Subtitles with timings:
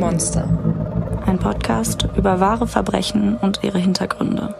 [0.00, 0.48] Monster.
[1.26, 4.54] Ein Podcast über wahre Verbrechen und ihre Hintergründe.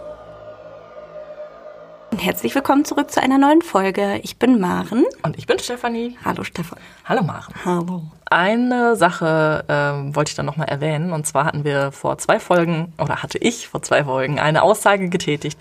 [2.11, 4.19] Und herzlich willkommen zurück zu einer neuen Folge.
[4.21, 5.03] Ich bin Maren.
[5.23, 6.15] Und ich bin Stefanie.
[6.23, 6.77] Hallo Stefan.
[7.05, 7.55] Hallo Maren.
[7.65, 8.03] Hallo.
[8.25, 11.11] Eine Sache ähm, wollte ich dann nochmal erwähnen.
[11.11, 15.09] Und zwar hatten wir vor zwei Folgen, oder hatte ich vor zwei Folgen, eine Aussage
[15.09, 15.59] getätigt,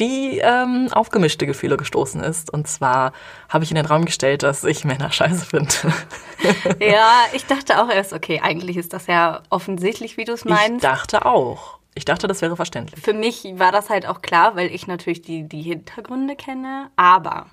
[0.00, 2.52] die ähm, auf gemischte Gefühle gestoßen ist.
[2.52, 3.12] Und zwar
[3.48, 5.72] habe ich in den Raum gestellt, dass ich Männer scheiße finde.
[6.80, 10.50] Ja, ich dachte auch erst, okay, eigentlich ist das ja offensichtlich, wie du es Ich
[10.50, 10.84] meinst.
[10.84, 11.78] dachte auch.
[11.94, 13.02] Ich dachte, das wäre verständlich.
[13.02, 16.90] Für mich war das halt auch klar, weil ich natürlich die, die Hintergründe kenne.
[16.94, 17.46] Aber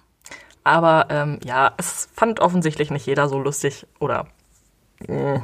[0.63, 4.27] Aber ähm, ja, es fand offensichtlich nicht jeder so lustig oder
[5.07, 5.41] mh,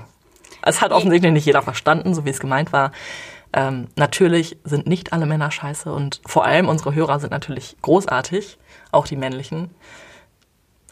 [0.63, 2.91] es hat offensichtlich nicht jeder verstanden, so wie es gemeint war.
[3.54, 8.58] Ähm, natürlich sind nicht alle Männer scheiße und vor allem unsere Hörer sind natürlich großartig,
[8.91, 9.72] auch die männlichen.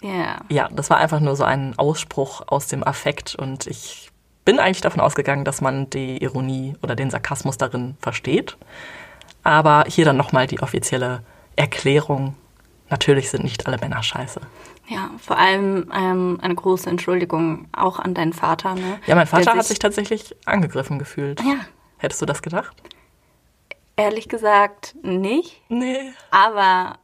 [0.02, 4.12] ja, Ja, das war einfach nur so ein Ausspruch aus dem Affekt und ich
[4.46, 8.58] bin eigentlich davon ausgegangen, dass man die Ironie oder den Sarkasmus darin versteht.
[9.44, 11.22] Aber hier dann nochmal die offizielle
[11.56, 12.36] Erklärung.
[12.90, 14.42] Natürlich sind nicht alle Männer scheiße.
[14.88, 18.74] ja, vor allem ähm, eine große Entschuldigung auch an deinen Vater.
[18.74, 19.00] Ne?
[19.06, 21.40] Ja, mein Vater Der hat sich tatsächlich angegriffen gefühlt.
[21.42, 21.58] Ja,
[22.00, 22.76] Hättest du das gedacht?
[24.00, 25.62] ehrlich gesagt nicht.
[25.70, 26.14] Nee.
[26.32, 26.98] Aber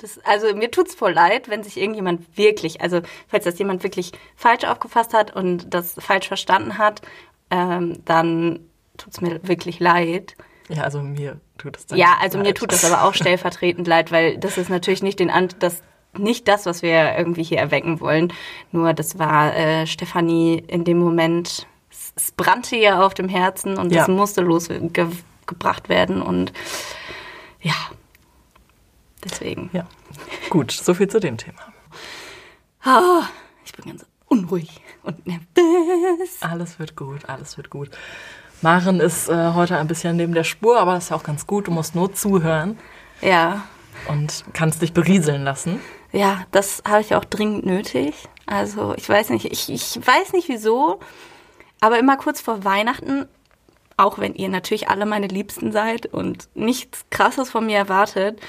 [0.00, 4.12] das, also mir tut's voll leid, wenn sich irgendjemand wirklich, also falls das jemand wirklich
[4.36, 7.02] falsch aufgefasst hat und das falsch verstanden hat,
[7.50, 8.60] ähm, dann
[8.98, 10.34] tut's mir wirklich leid.
[10.68, 12.56] Ja, also mir tut es dann Ja, also mir leid.
[12.58, 15.82] tut das aber auch stellvertretend leid, weil das ist natürlich nicht den An das
[16.18, 18.32] nicht das, was wir irgendwie hier erwecken wollen.
[18.72, 21.68] Nur das war äh, Stefanie in dem Moment.
[22.16, 24.00] Es, es brannte ihr auf dem Herzen und Ja.
[24.00, 26.52] das musste losgebracht werden und
[27.60, 27.74] ja,
[29.24, 29.70] deswegen.
[29.72, 29.86] Ja.
[30.48, 31.60] Gut, so viel zu dem Thema.
[32.82, 33.24] Ah,
[33.64, 36.38] ich bin ganz unruhig und nervös.
[36.40, 37.90] Alles wird gut, alles wird gut.
[38.62, 41.46] Maren ist äh, heute ein bisschen neben der Spur, aber das ist ja auch ganz
[41.46, 41.66] gut.
[41.66, 42.78] Du musst nur zuhören
[43.20, 43.62] Ja,
[44.08, 45.80] und kannst dich berieseln lassen.
[46.12, 48.14] ja, das habe ich auch dringend nötig.
[48.46, 51.00] Also ich weiß nicht, ich, ich weiß nicht wieso,
[51.80, 53.26] aber immer kurz vor Weihnachten,
[53.96, 58.40] auch wenn ihr natürlich alle meine Liebsten seid und nichts Krasses von mir erwartet,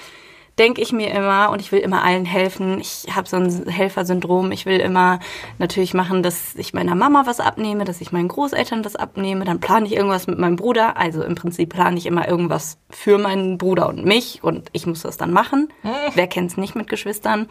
[0.57, 2.79] denke ich mir immer und ich will immer allen helfen.
[2.79, 4.51] Ich habe so ein Helfersyndrom.
[4.51, 5.19] Ich will immer
[5.59, 9.45] natürlich machen, dass ich meiner Mama was abnehme, dass ich meinen Großeltern was abnehme.
[9.45, 10.97] Dann plane ich irgendwas mit meinem Bruder.
[10.97, 15.01] Also im Prinzip plane ich immer irgendwas für meinen Bruder und mich und ich muss
[15.01, 15.69] das dann machen.
[16.15, 17.49] Wer kennt's nicht mit Geschwistern?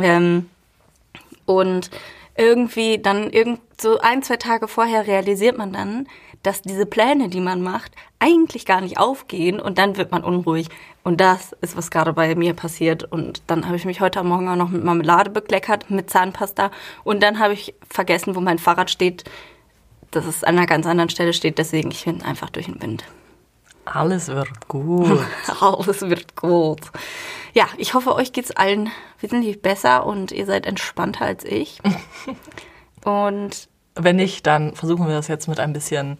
[0.00, 0.50] Ähm,
[1.46, 1.90] und
[2.36, 6.06] irgendwie dann irgend so ein, zwei Tage vorher realisiert man dann,
[6.42, 10.68] dass diese Pläne, die man macht, eigentlich gar nicht aufgehen und dann wird man unruhig.
[11.02, 13.04] Und das ist, was gerade bei mir passiert.
[13.04, 16.70] Und dann habe ich mich heute Morgen auch noch mit Marmelade bekleckert, mit Zahnpasta.
[17.04, 19.24] Und dann habe ich vergessen, wo mein Fahrrad steht,
[20.10, 21.58] dass es an einer ganz anderen Stelle steht.
[21.58, 23.04] Deswegen, ich bin einfach durch den Wind.
[23.84, 25.20] Alles wird gut.
[25.60, 26.80] Alles wird gut.
[27.56, 31.78] Ja, ich hoffe, euch geht's allen wesentlich besser und ihr seid entspannter als ich.
[33.02, 36.18] Und Wenn nicht, dann versuchen wir das jetzt mit ein bisschen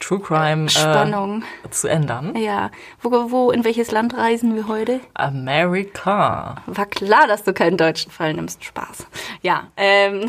[0.00, 1.42] True Crime Spannung.
[1.62, 2.34] Äh, zu ändern.
[2.36, 2.70] Ja,
[3.02, 5.00] wo, wo, in welches Land reisen wir heute?
[5.12, 6.62] America.
[6.66, 8.64] War klar, dass du keinen deutschen Fall nimmst.
[8.64, 9.06] Spaß.
[9.42, 10.26] Ja, ähm,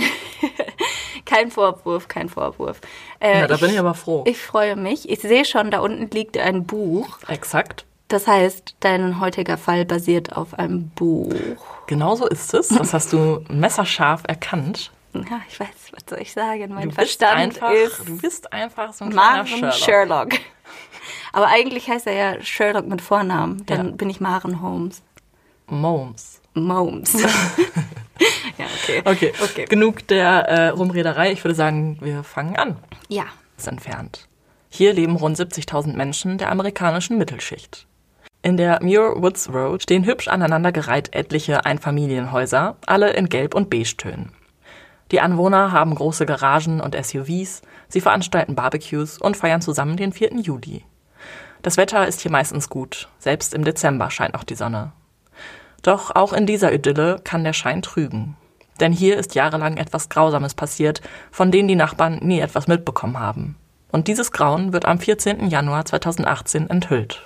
[1.25, 2.81] kein Vorwurf, kein Vorwurf.
[3.21, 4.25] Äh, Ja, da bin ich aber froh.
[4.27, 5.07] Ich freue mich.
[5.07, 7.19] Ich sehe schon, da unten liegt ein Buch.
[7.29, 7.85] Exakt.
[8.07, 11.33] Das heißt, dein heutiger Fall basiert auf einem Buch.
[11.87, 12.69] Genau so ist es.
[12.69, 14.91] Das hast du messerscharf erkannt.
[15.13, 16.73] Ja, ich weiß, was soll ich sagen?
[16.73, 19.73] Mein Du bist Verstand einfach, ist du bist einfach so ein Maren Sherlock.
[19.73, 20.29] Sherlock.
[21.33, 23.65] Aber eigentlich heißt er ja Sherlock mit Vornamen.
[23.65, 23.95] Dann Ja.
[23.95, 25.01] bin ich Maren Holmes.
[25.67, 26.41] Momes.
[26.53, 27.13] Momes.
[28.57, 29.01] ja, okay.
[29.05, 29.33] Okay.
[29.43, 29.65] Okay.
[29.65, 31.31] genug der äh, Rumrederei.
[31.31, 32.77] Ich würde sagen, wir fangen an.
[33.09, 33.25] Ja.
[33.57, 34.27] ist entfernt.
[34.69, 37.86] Hier leben rund 70.000 Menschen der amerikanischen Mittelschicht.
[38.47, 44.31] In der Muir Woods Road stehen hübsch aneinandergereiht etliche Einfamilienhäuser, alle in Gelb- und Beige-Tönen.
[45.11, 50.35] Die Anwohner haben große Garagen und SUVs, sie veranstalten Barbecues und feiern zusammen den 4.
[50.37, 50.85] Juli.
[51.61, 54.93] Das Wetter ist hier meistens gut, selbst im Dezember scheint noch die Sonne.
[55.81, 58.37] Doch auch in dieser Idylle kann der Schein trügen.
[58.79, 61.01] Denn hier ist jahrelang etwas Grausames passiert,
[61.31, 63.57] von denen die Nachbarn nie etwas mitbekommen haben.
[63.91, 65.49] Und dieses Grauen wird am 14.
[65.49, 67.25] Januar 2018 enthüllt.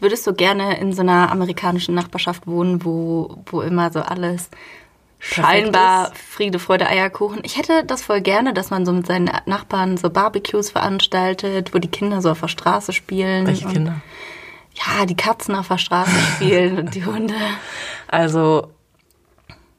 [0.00, 4.50] Würdest du gerne in so einer amerikanischen Nachbarschaft wohnen, wo, wo immer so alles
[5.18, 6.12] scheinbar?
[6.14, 7.40] Friede, Freude, Eierkuchen?
[7.44, 11.78] Ich hätte das voll gerne, dass man so mit seinen Nachbarn so Barbecues veranstaltet, wo
[11.78, 13.46] die Kinder so auf der Straße spielen.
[13.46, 14.02] Welche Kinder?
[14.74, 17.34] Ja, die Katzen auf der Straße spielen und die Hunde.
[18.08, 18.68] Also,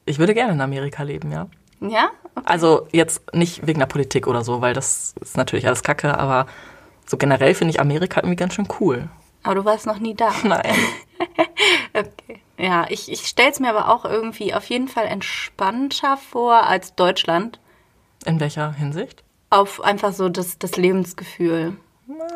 [0.06, 1.48] ich würde gerne in Amerika leben, ja.
[1.82, 2.10] Ja?
[2.36, 2.46] Okay.
[2.46, 6.48] Also jetzt nicht wegen der Politik oder so, weil das ist natürlich alles Kacke, aber
[7.06, 9.08] so generell finde ich Amerika irgendwie ganz schön cool.
[9.46, 10.32] Aber du warst noch nie da.
[10.44, 10.76] Nein.
[11.94, 12.42] Okay.
[12.58, 16.94] Ja, ich, ich stelle es mir aber auch irgendwie auf jeden Fall entspannter vor als
[16.96, 17.58] Deutschland.
[18.26, 19.24] In welcher Hinsicht?
[19.50, 21.78] Auf einfach so das, das Lebensgefühl.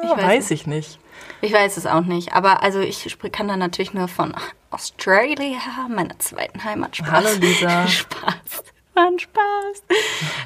[0.01, 0.97] Ich weiß, weiß ich nicht.
[1.41, 2.33] Ich weiß es auch nicht.
[2.33, 4.33] Aber also ich kann da natürlich nur von
[4.71, 5.59] Australia,
[5.89, 7.12] meiner zweiten Heimat, Spaß.
[7.12, 7.85] Hallo, Lisa.
[7.88, 8.63] Spaß.
[8.95, 9.83] Ein Spaß.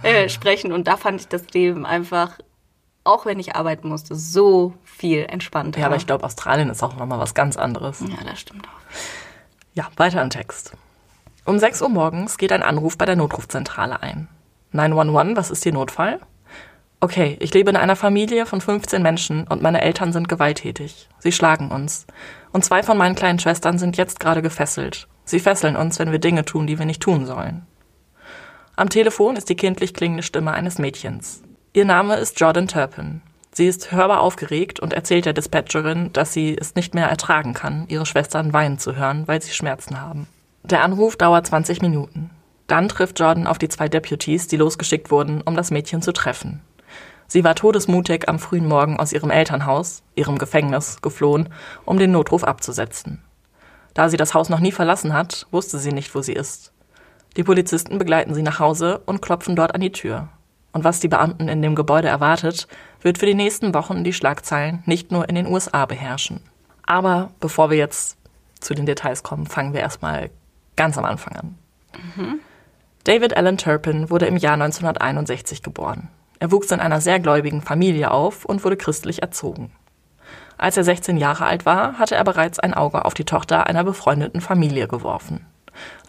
[0.02, 0.72] äh, sprechen.
[0.72, 2.40] Und da fand ich das Leben einfach,
[3.04, 5.82] auch wenn ich arbeiten musste, so viel entspannter.
[5.82, 8.00] Ja, aber ich glaube, Australien ist auch nochmal was ganz anderes.
[8.02, 8.98] Ja, das stimmt auch.
[9.74, 10.74] Ja, weiter im Text.
[11.46, 14.30] Um 6 Uhr morgens geht ein Anruf bei der Notrufzentrale ein.
[14.72, 16.20] 911, was ist Ihr Notfall?
[17.02, 21.10] Okay, ich lebe in einer Familie von 15 Menschen und meine Eltern sind gewalttätig.
[21.20, 22.08] Sie schlagen uns.
[22.54, 25.10] Und zwei von meinen kleinen Schwestern sind jetzt gerade gefesselt.
[25.26, 27.68] Sie fesseln uns, wenn wir Dinge tun, die wir nicht tun sollen.
[28.78, 31.44] Am Telefon ist die kindlich klingende Stimme eines Mädchens.
[31.76, 33.24] Ihr Name ist Jordan Turpin.
[33.52, 37.86] Sie ist hörbar aufgeregt und erzählt der Dispatcherin, dass sie es nicht mehr ertragen kann,
[37.88, 40.28] ihre Schwestern weinen zu hören, weil sie Schmerzen haben.
[40.62, 42.30] Der Anruf dauert 20 Minuten.
[42.68, 46.62] Dann trifft Jordan auf die zwei Deputies, die losgeschickt wurden, um das Mädchen zu treffen.
[47.26, 51.50] Sie war todesmutig am frühen Morgen aus ihrem Elternhaus, ihrem Gefängnis, geflohen,
[51.86, 53.24] um den Notruf abzusetzen.
[53.96, 56.72] Da sie das Haus noch nie verlassen hat, wusste sie nicht, wo sie ist.
[57.36, 60.30] Die Polizisten begleiten sie nach Hause und klopfen dort an die Tür.
[60.74, 62.68] Und was die Beamten in dem Gebäude erwartet,
[63.02, 66.42] wird für die nächsten Wochen die Schlagzeilen nicht nur in den USA beherrschen.
[66.86, 68.18] Aber bevor wir jetzt
[68.60, 70.30] zu den Details kommen, fangen wir erstmal
[70.76, 71.56] ganz am Anfang an.
[73.04, 76.10] David Allen Turpin wurde im Jahr 1961 geboren.
[76.40, 79.72] Er wuchs in einer sehr gläubigen Familie auf und wurde christlich erzogen.
[80.58, 83.84] Als er 16 Jahre alt war, hatte er bereits ein Auge auf die Tochter einer
[83.84, 85.46] befreundeten Familie geworfen.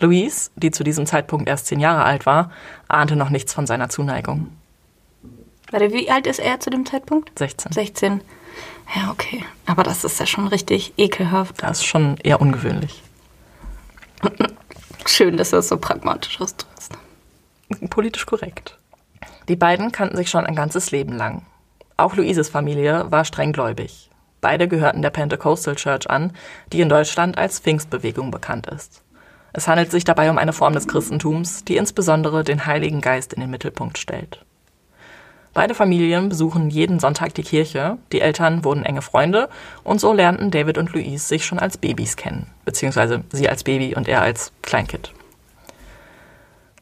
[0.01, 2.51] Louise, die zu diesem Zeitpunkt erst 10 Jahre alt war,
[2.89, 4.49] ahnte noch nichts von seiner Zuneigung.
[5.71, 7.37] Warte, wie alt ist er zu dem Zeitpunkt?
[7.39, 7.73] 16.
[7.73, 8.21] 16.
[8.95, 9.45] Ja, okay.
[9.67, 11.63] Aber das ist ja schon richtig ekelhaft.
[11.63, 13.03] Das ist schon eher ungewöhnlich.
[15.07, 16.93] Schön, dass du das so pragmatisch ausdrückst.
[17.91, 18.79] Politisch korrekt.
[19.49, 21.43] Die beiden kannten sich schon ein ganzes Leben lang.
[21.97, 24.11] Auch Luises Familie war streng gläubig.
[24.41, 26.33] Beide gehörten der Pentecostal Church an,
[26.73, 29.04] die in Deutschland als Pfingstbewegung bekannt ist.
[29.57, 33.41] Es handelt sich dabei um eine Form des Christentums, die insbesondere den Heiligen Geist in
[33.41, 34.45] den Mittelpunkt stellt.
[35.53, 39.49] Beide Familien besuchen jeden Sonntag die Kirche, die Eltern wurden enge Freunde
[39.85, 43.95] und so lernten David und Louise sich schon als Babys kennen, beziehungsweise sie als Baby
[43.95, 45.13] und er als Kleinkind.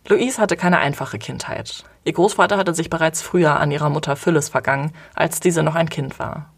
[0.09, 1.85] Louise hatte keine einfache Kindheit.
[2.05, 5.91] Ihr Großvater hatte sich bereits früher an ihrer Mutter Phyllis vergangen, als diese noch ein
[5.91, 6.51] Kind war.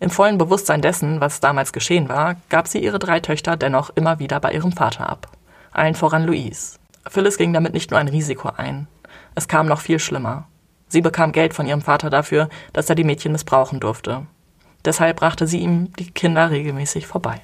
[0.00, 4.18] Im vollen Bewusstsein dessen, was damals geschehen war, gab sie ihre drei Töchter dennoch immer
[4.18, 5.35] wieder bei ihrem Vater ab.
[5.76, 6.78] Allen voran Louise.
[7.08, 8.88] Phyllis ging damit nicht nur ein Risiko ein.
[9.34, 10.48] Es kam noch viel schlimmer.
[10.88, 14.26] Sie bekam Geld von ihrem Vater dafür, dass er die Mädchen missbrauchen durfte.
[14.84, 17.40] Deshalb brachte sie ihm die Kinder regelmäßig vorbei.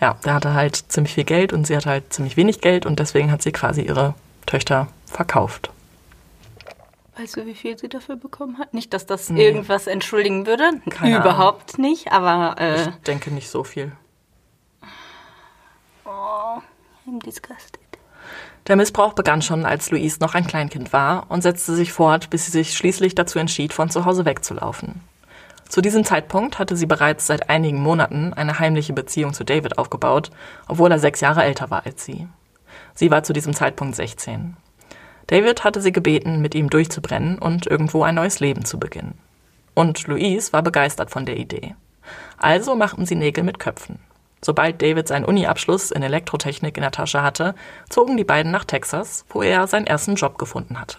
[0.00, 2.98] Ja, der hatte halt ziemlich viel Geld und sie hatte halt ziemlich wenig Geld und
[2.98, 4.14] deswegen hat sie quasi ihre
[4.44, 5.70] Töchter verkauft.
[7.16, 8.74] Weißt du, wie viel sie dafür bekommen hat?
[8.74, 9.46] Nicht, dass das Nee.
[9.46, 10.64] irgendwas entschuldigen würde.
[10.90, 13.92] Keine Überhaupt nicht, aber äh, Ich denke nicht so viel.
[16.04, 16.60] oh,
[17.06, 17.80] I'm disgusted.
[18.66, 22.46] Der Missbrauch begann schon, als Louise noch ein Kleinkind war und setzte sich fort, bis
[22.46, 25.02] sie sich schließlich dazu entschied, von zu Hause wegzulaufen.
[25.68, 30.32] Zu diesem Zeitpunkt hatte sie bereits seit einigen Monaten eine heimliche Beziehung zu David aufgebaut,
[30.66, 32.26] obwohl er sechs Jahre älter war als sie.
[32.94, 34.56] Sie war zu diesem Zeitpunkt 16.
[35.28, 39.18] David hatte sie gebeten, mit ihm durchzubrennen und irgendwo ein neues Leben zu beginnen.
[39.74, 41.76] Und Louise war begeistert von der Idee.
[42.38, 44.00] Also machten sie Nägel mit Köpfen.
[44.46, 47.56] Sobald David seinen Uni-Abschluss in Elektrotechnik in der Tasche hatte,
[47.88, 50.98] zogen die beiden nach Texas, wo er seinen ersten Job gefunden hatte.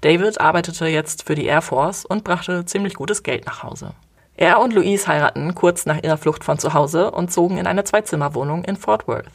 [0.00, 3.90] David arbeitete jetzt für die Air Force und brachte ziemlich gutes Geld nach Hause.
[4.38, 7.84] Er und Louise heiraten kurz nach ihrer Flucht von zu Hause und zogen in eine
[7.84, 9.26] Zweizimmerwohnung in Fort Worth.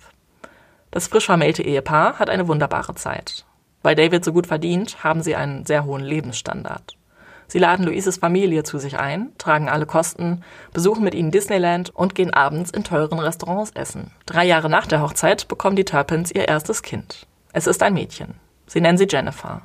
[0.90, 3.46] Das frisch vermählte Ehepaar hat eine wunderbare Zeit.
[3.84, 6.98] Weil David so gut verdient, haben sie einen sehr hohen Lebensstandard.
[7.52, 10.42] Sie laden Louises Familie zu sich ein, tragen alle Kosten,
[10.72, 14.12] besuchen mit ihnen Disneyland und gehen abends in teuren Restaurants essen.
[14.26, 17.28] Drei Jahre nach der Hochzeit bekommen die Turpins ihr erstes Kind.
[17.52, 18.36] Es ist ein Mädchen.
[18.68, 19.64] Sie nennen sie Jennifer.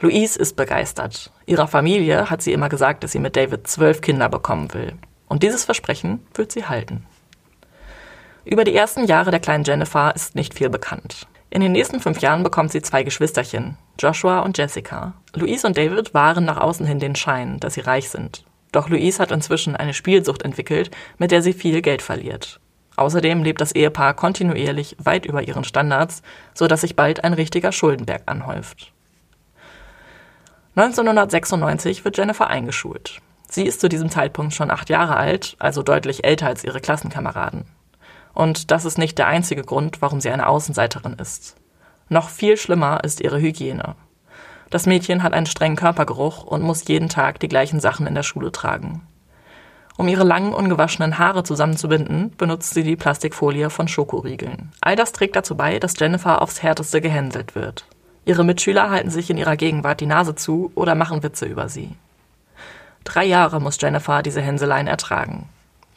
[0.00, 1.32] Louise ist begeistert.
[1.46, 4.92] Ihrer Familie hat sie immer gesagt, dass sie mit David zwölf Kinder bekommen will.
[5.26, 7.06] Und dieses Versprechen wird sie halten.
[8.44, 11.26] Über die ersten Jahre der kleinen Jennifer ist nicht viel bekannt.
[11.56, 15.14] In den nächsten fünf Jahren bekommt sie zwei Geschwisterchen, Joshua und Jessica.
[15.34, 18.44] Louise und David waren nach außen hin den Schein, dass sie reich sind.
[18.72, 22.60] Doch Louise hat inzwischen eine Spielsucht entwickelt, mit der sie viel Geld verliert.
[22.96, 26.20] Außerdem lebt das Ehepaar kontinuierlich weit über ihren Standards,
[26.52, 28.92] so dass sich bald ein richtiger Schuldenberg anhäuft.
[30.74, 33.22] 1996 wird Jennifer eingeschult.
[33.48, 37.64] Sie ist zu diesem Zeitpunkt schon acht Jahre alt, also deutlich älter als ihre Klassenkameraden.
[38.36, 41.56] Und das ist nicht der einzige Grund, warum sie eine Außenseiterin ist.
[42.10, 43.96] Noch viel schlimmer ist ihre Hygiene.
[44.68, 48.22] Das Mädchen hat einen strengen Körpergeruch und muss jeden Tag die gleichen Sachen in der
[48.22, 49.06] Schule tragen.
[49.96, 54.70] Um ihre langen, ungewaschenen Haare zusammenzubinden, benutzt sie die Plastikfolie von Schokoriegeln.
[54.82, 57.86] All das trägt dazu bei, dass Jennifer aufs Härteste gehänselt wird.
[58.26, 61.96] Ihre Mitschüler halten sich in ihrer Gegenwart die Nase zu oder machen Witze über sie.
[63.04, 65.48] Drei Jahre muss Jennifer diese Hänseleien ertragen.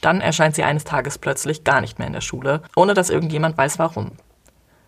[0.02, 3.58] Dann erscheint sie eines Tages plötzlich gar nicht mehr in der Schule, ohne dass irgendjemand
[3.58, 4.12] weiß warum.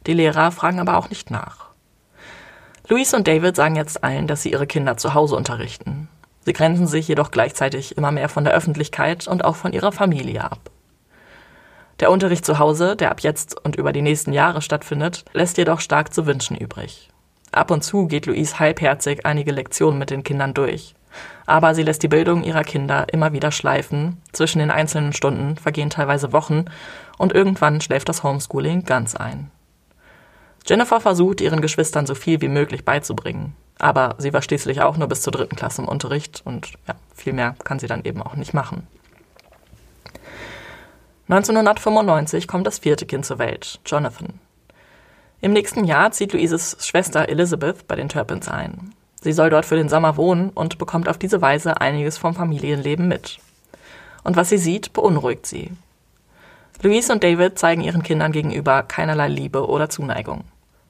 [0.08, 1.72] Die Lehrer fragen aber auch nicht nach.
[2.88, 6.10] Louise und David sagen jetzt allen, dass sie ihre Kinder zu Hause unterrichten.
[6.44, 10.44] Sie grenzen sich jedoch gleichzeitig immer mehr von der Öffentlichkeit und auch von ihrer Familie
[10.44, 10.72] ab.
[12.00, 15.80] Der Unterricht zu Hause, der ab jetzt und über die nächsten Jahre stattfindet, lässt jedoch
[15.80, 17.10] stark zu wünschen übrig.
[17.51, 20.96] Ab und zu geht Louise halbherzig einige Lektionen mit den Kindern durch.
[21.51, 24.22] Aber sie lässt die Bildung ihrer Kinder immer wieder schleifen.
[24.31, 26.63] Zwischen den einzelnen Stunden vergehen teilweise Wochen
[27.17, 29.51] und irgendwann schläft das Homeschooling ganz ein.
[30.65, 33.53] Jennifer versucht, ihren Geschwistern so viel wie möglich beizubringen.
[33.79, 37.34] Aber sie war schließlich auch nur bis zur dritten Klasse im Unterricht und ja, viel
[37.34, 38.88] mehr kann sie dann eben auch nicht machen.
[41.27, 44.39] 1995 kommt das vierte Kind zur Welt, Jonathan.
[45.41, 48.93] Im nächsten Jahr zieht Louises Schwester Elizabeth bei den Turpins ein.
[49.22, 53.08] Sie soll dort für den Sommer wohnen und bekommt auf diese Weise einiges vom Familienleben
[53.08, 53.38] mit.
[54.24, 55.72] Und was sie sieht, beunruhigt sie.
[56.82, 60.46] Louise und David zeigen ihren Kindern gegenüber keinerlei Liebe oder Zuneigung.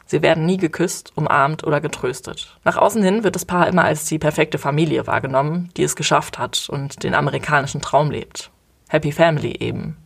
[0.05, 2.57] Sie werden nie geküsst, umarmt oder getröstet.
[2.63, 6.39] Nach außen hin wird das Paar immer als die perfekte Familie wahrgenommen, die es geschafft
[6.39, 8.51] hat und den amerikanischen Traum lebt.
[8.89, 9.97] Happy Family eben.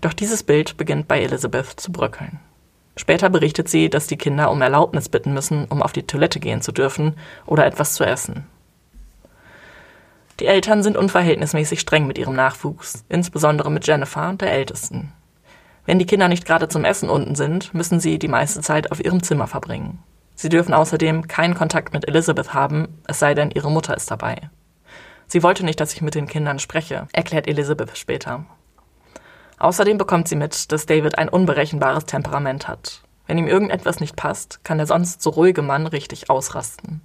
[0.00, 2.40] Doch dieses Bild beginnt bei Elizabeth zu bröckeln.
[2.96, 6.62] Später berichtet sie, dass die Kinder um Erlaubnis bitten müssen, um auf die Toilette gehen
[6.62, 7.14] zu dürfen
[7.46, 8.46] oder etwas zu essen.
[10.40, 15.12] Die Eltern sind unverhältnismäßig streng mit ihrem Nachwuchs, insbesondere mit Jennifer, der Ältesten.
[15.86, 19.04] Wenn die Kinder nicht gerade zum Essen unten sind, müssen sie die meiste Zeit auf
[19.04, 20.02] ihrem Zimmer verbringen.
[20.34, 24.50] Sie dürfen außerdem keinen Kontakt mit Elizabeth haben, es sei denn, ihre Mutter ist dabei.
[25.26, 28.44] Sie wollte nicht, dass ich mit den Kindern spreche, erklärt Elizabeth später.
[29.58, 33.02] Außerdem bekommt sie mit, dass David ein unberechenbares Temperament hat.
[33.26, 37.00] Wenn ihm irgendetwas nicht passt, kann der sonst so ruhige Mann richtig ausrasten.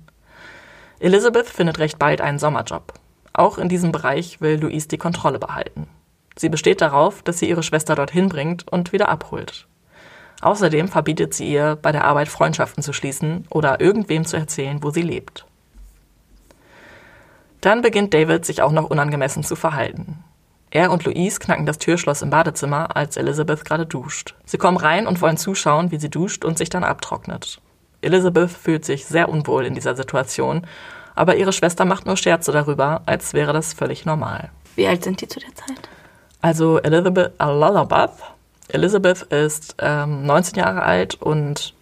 [1.00, 2.94] Elizabeth findet recht bald einen Sommerjob.
[3.32, 5.88] Auch in diesem Bereich will Louise die Kontrolle behalten.
[6.36, 9.68] Sie besteht darauf, dass sie ihre Schwester dorthin bringt und wieder abholt.
[10.42, 14.90] Außerdem verbietet sie ihr, bei der Arbeit Freundschaften zu schließen oder irgendwem zu erzählen, wo
[14.90, 15.46] sie lebt.
[17.62, 20.24] Dann beginnt David sich auch noch unangemessen zu verhalten.
[20.72, 24.36] Er und Louise knacken das Türschloss im Badezimmer, als Elizabeth gerade duscht.
[24.46, 27.60] Sie kommen rein und wollen zuschauen, wie sie duscht und sich dann abtrocknet.
[28.02, 30.66] Elizabeth fühlt sich sehr unwohl in dieser Situation,
[31.16, 34.52] aber ihre Schwester macht nur Scherze darüber, als wäre das völlig normal.
[34.76, 35.90] Wie alt sind die zu der Zeit?
[36.42, 38.12] Also Elizabeth, Elizabeth,
[38.70, 41.74] Elizabeth ist ähm, 19 Jahre alt und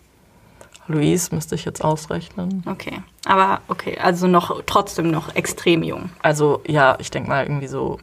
[0.88, 2.64] Louise müsste ich jetzt ausrechnen.
[2.66, 6.10] Okay, aber okay, also noch trotzdem noch extrem jung.
[6.22, 8.00] Also ja, ich denke mal irgendwie so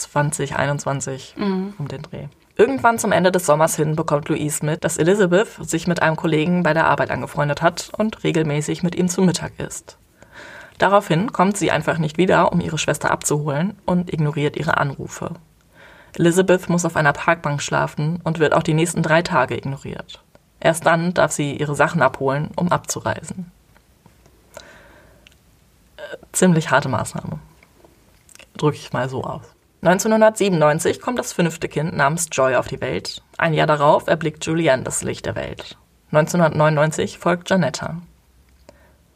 [0.00, 1.74] 2021 mhm.
[1.78, 2.26] um den Dreh.
[2.56, 6.62] Irgendwann zum Ende des Sommers hin bekommt Louise mit, dass Elizabeth sich mit einem Kollegen
[6.62, 9.96] bei der Arbeit angefreundet hat und regelmäßig mit ihm zu Mittag isst.
[10.78, 15.34] Daraufhin kommt sie einfach nicht wieder, um ihre Schwester abzuholen und ignoriert ihre Anrufe.
[16.18, 20.22] Elizabeth muss auf einer Parkbank schlafen und wird auch die nächsten drei Tage ignoriert.
[20.58, 23.50] Erst dann darf sie ihre Sachen abholen, um abzureisen.
[25.96, 27.38] Äh, ziemlich harte Maßnahme.
[28.56, 29.44] Drücke ich mal so aus.
[29.82, 33.22] 1997 kommt das fünfte Kind namens Joy auf die Welt.
[33.38, 35.78] Ein Jahr darauf erblickt Julianne das Licht der Welt.
[36.12, 37.96] 1999 folgt Janetta.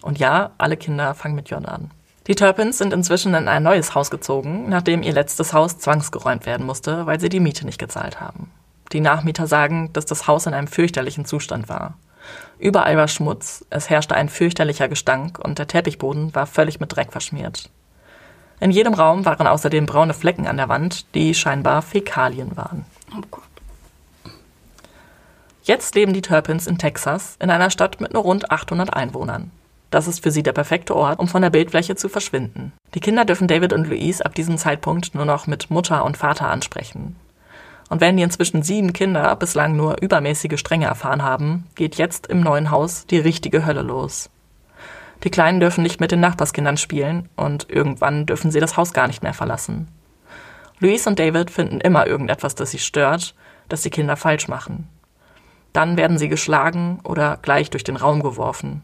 [0.01, 1.91] Und ja, alle Kinder fangen mit J an.
[2.29, 6.65] Die Turpins sind inzwischen in ein neues Haus gezogen, nachdem ihr letztes Haus zwangsgeräumt werden
[6.65, 8.51] musste, weil sie die Miete nicht gezahlt haben.
[8.93, 11.99] Die Nachmieter sagen, dass das Haus in einem fürchterlichen Zustand war.
[12.59, 17.13] Überall war Schmutz, es herrschte ein fürchterlicher Gestank und der Teppichboden war völlig mit Dreck
[17.13, 17.69] verschmiert.
[18.61, 22.85] In jedem Raum waren außerdem braune Flecken an der Wand, die scheinbar Fäkalien waren.
[23.17, 23.43] Oh Gott.
[25.65, 29.51] Jetzt leben die Turpins in Texas, in einer Stadt mit nur rund 800 Einwohnern.
[29.91, 32.73] Das ist für sie der perfekte Ort, um von der Bildfläche zu verschwinden.
[32.95, 36.49] Die Kinder dürfen David und Louise ab diesem Zeitpunkt nur noch mit Mutter und Vater
[36.49, 37.17] ansprechen.
[37.89, 42.41] Und wenn die inzwischen sieben Kinder bislang nur übermäßige Strenge erfahren haben, geht jetzt im
[42.41, 44.31] neuen Haus die richtige Hölle los.
[45.23, 49.07] Die Kleinen dürfen nicht mit den Nachbarskindern spielen und irgendwann dürfen sie das Haus gar
[49.07, 49.89] nicht mehr verlassen.
[50.81, 53.35] Louise und David finden immer irgendetwas, das sie stört,
[53.69, 54.89] das die Kinder falsch machen.
[55.73, 58.83] Dann werden sie geschlagen oder gleich durch den Raum geworfen.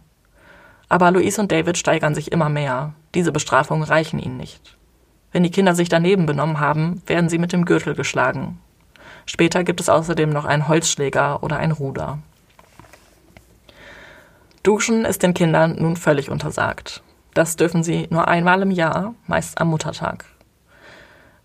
[0.89, 2.95] Aber Louise und David steigern sich immer mehr.
[3.15, 4.77] Diese Bestrafungen reichen ihnen nicht.
[5.33, 8.59] Wenn die Kinder sich daneben benommen haben, werden sie mit dem Gürtel geschlagen.
[9.27, 12.19] Später gibt es außerdem noch einen Holzschläger oder ein Ruder.
[14.63, 17.03] Duschen ist den Kindern nun völlig untersagt.
[17.33, 20.27] Das dürfen sie nur einmal im Jahr, meist am Muttertag.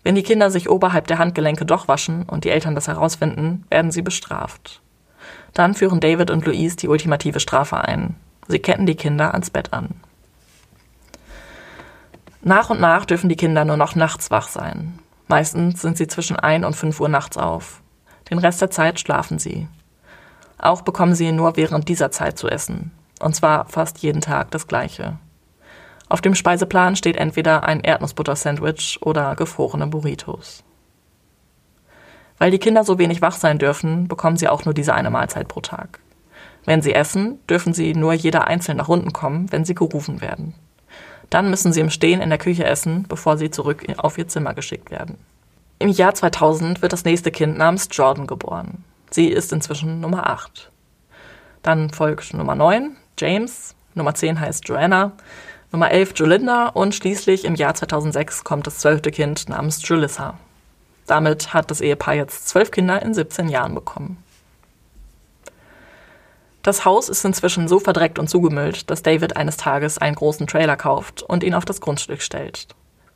[0.02, 3.90] Wenn die Kinder sich oberhalb der Handgelenke doch waschen und die Eltern das herausfinden, werden
[3.90, 4.82] sie bestraft.
[5.54, 8.16] Dann führen David und Louise die ultimative Strafe ein.
[8.48, 9.94] Sie ketten die Kinder ans Bett an.
[12.42, 14.98] Nach und nach dürfen die Kinder nur noch nachts wach sein.
[15.26, 17.80] Meistens sind sie zwischen 1 und 5 Uhr nachts auf.
[18.30, 19.68] Den Rest der Zeit schlafen sie.
[20.58, 22.92] Auch bekommen sie nur während dieser Zeit zu essen.
[23.20, 25.18] Und zwar fast jeden Tag das gleiche.
[26.08, 30.62] Auf dem Speiseplan steht entweder ein Erdnussbutter-Sandwich oder gefrorene Burritos.
[32.38, 35.48] Weil die Kinder so wenig wach sein dürfen, bekommen sie auch nur diese eine Mahlzeit
[35.48, 36.00] pro Tag.
[36.64, 40.54] Wenn sie essen, dürfen sie nur jeder einzeln nach unten kommen, wenn sie gerufen werden.
[41.30, 44.54] Dann müssen sie im Stehen in der Küche essen, bevor sie zurück auf ihr Zimmer
[44.54, 45.16] geschickt werden.
[45.78, 48.84] Im Jahr 2000 wird das nächste Kind namens Jordan geboren.
[49.10, 50.70] Sie ist inzwischen Nummer 8.
[51.62, 53.74] Dann folgt Nummer 9, James.
[53.94, 55.12] Nummer 10 heißt Joanna.
[55.72, 56.68] Nummer 11 Jolinda.
[56.68, 60.38] Und schließlich im Jahr 2006 kommt das zwölfte Kind namens Julissa.
[61.06, 64.22] Damit hat das Ehepaar jetzt zwölf Kinder in 17 Jahren bekommen.
[66.62, 70.76] Das Haus ist inzwischen so verdreckt und zugemüllt, dass David eines Tages einen großen Trailer
[70.76, 72.66] kauft und ihn auf das Grundstück stellt.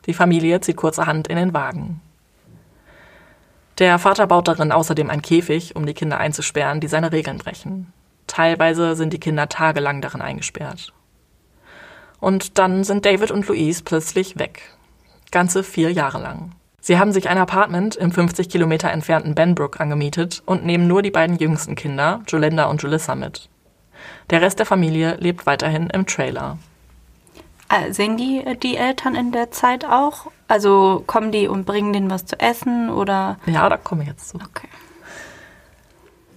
[0.06, 2.00] Die Familie zieht kurzerhand in den Wagen.
[3.78, 7.92] Der Vater baut darin außerdem einen Käfig, um die Kinder einzusperren, die seine Regeln brechen.
[8.30, 10.92] Teilweise sind die Kinder tagelang darin eingesperrt.
[12.20, 14.62] Und dann sind David und Louise plötzlich weg.
[15.32, 16.52] Ganze vier Jahre lang.
[16.80, 21.10] Sie haben sich ein Apartment im 50 Kilometer entfernten Benbrook angemietet und nehmen nur die
[21.10, 23.48] beiden jüngsten Kinder, Jolinda und Julissa, mit.
[24.30, 26.56] Der Rest der Familie lebt weiterhin im Trailer.
[27.68, 30.30] Äh, sehen die die Eltern in der Zeit auch?
[30.46, 33.40] Also kommen die und bringen denen was zu essen oder?
[33.46, 34.36] Ja, da komme ich jetzt zu.
[34.36, 34.68] Okay.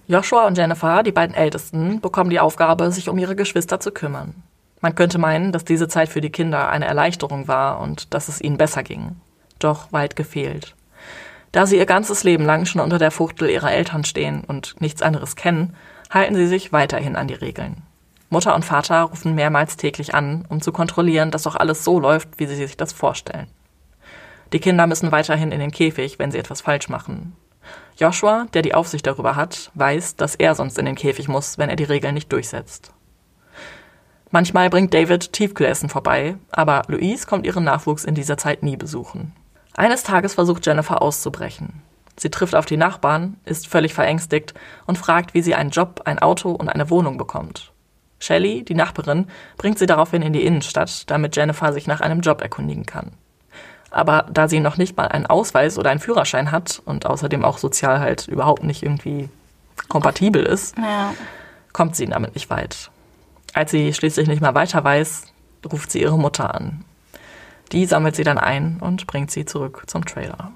[0.06, 4.42] Joshua und Jennifer, die beiden Ältesten, bekommen die Aufgabe, sich um ihre Geschwister zu kümmern.
[4.80, 8.40] Man könnte meinen, dass diese Zeit für die Kinder eine Erleichterung war und dass es
[8.40, 9.16] ihnen besser ging
[9.64, 10.74] doch weit gefehlt.
[11.52, 15.02] Da sie ihr ganzes Leben lang schon unter der Fuchtel ihrer Eltern stehen und nichts
[15.02, 15.74] anderes kennen,
[16.10, 17.82] halten sie sich weiterhin an die Regeln.
[18.30, 22.38] Mutter und Vater rufen mehrmals täglich an, um zu kontrollieren, dass doch alles so läuft,
[22.38, 23.46] wie sie sich das vorstellen.
[24.52, 27.36] Die Kinder müssen weiterhin in den Käfig, wenn sie etwas falsch machen.
[27.96, 31.70] Joshua, der die Aufsicht darüber hat, weiß, dass er sonst in den Käfig muss, wenn
[31.70, 32.92] er die Regeln nicht durchsetzt.
[34.30, 39.32] Manchmal bringt David Tiefkühlessen vorbei, aber Louise kommt ihren Nachwuchs in dieser Zeit nie besuchen.
[39.74, 41.82] Eines Tages versucht Jennifer auszubrechen.
[42.16, 44.54] Sie trifft auf die Nachbarn, ist völlig verängstigt
[44.86, 47.72] und fragt, wie sie einen Job, ein Auto und eine Wohnung bekommt.
[48.18, 52.40] Shelley, die Nachbarin, bringt sie daraufhin in die Innenstadt, damit Jennifer sich nach einem Job
[52.40, 53.12] erkundigen kann.
[53.94, 57.58] Aber da sie noch nicht mal einen Ausweis oder einen Führerschein hat und außerdem auch
[57.58, 59.28] sozial halt überhaupt nicht irgendwie
[59.88, 61.14] kompatibel ist, Ja.
[61.72, 62.90] kommt sie damit nicht weit.
[63.52, 65.26] Als sie schließlich nicht mehr weiter weiß,
[65.70, 66.84] ruft sie ihre Mutter an.
[67.70, 70.50] Die sammelt sie dann ein und bringt sie zurück zum Trailer.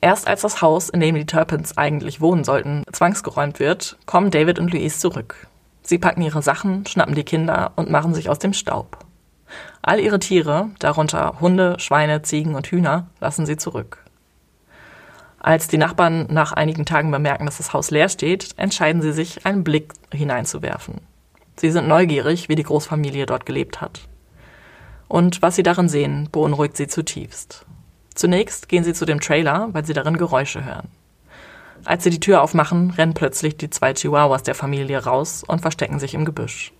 [0.00, 4.58] Erst als das Haus, in dem die Turpins eigentlich wohnen sollten, zwangsgeräumt wird, kommen David
[4.58, 5.46] und Louise zurück.
[5.82, 8.96] Sie packen ihre Sachen, schnappen die Kinder und machen sich aus dem Staub.
[9.82, 13.98] All ihre Tiere, darunter Hunde, Schweine, Ziegen und Hühner, lassen sie zurück.
[15.40, 19.44] Als die Nachbarn nach einigen Tagen bemerken, dass das Haus leer steht, entscheiden sie sich,
[19.44, 21.00] einen Blick hineinzuwerfen.
[21.56, 24.02] Sie sind neugierig, wie die Großfamilie dort gelebt hat
[25.12, 27.66] und was sie darin sehen, beunruhigt sie zutiefst.
[28.14, 30.88] Zunächst gehen sie zu dem Trailer, weil sie darin Geräusche hören.
[31.84, 35.98] Als sie die Tür aufmachen, rennen plötzlich die zwei Chihuahuas der Familie raus und verstecken
[35.98, 36.72] sich im Gebüsch.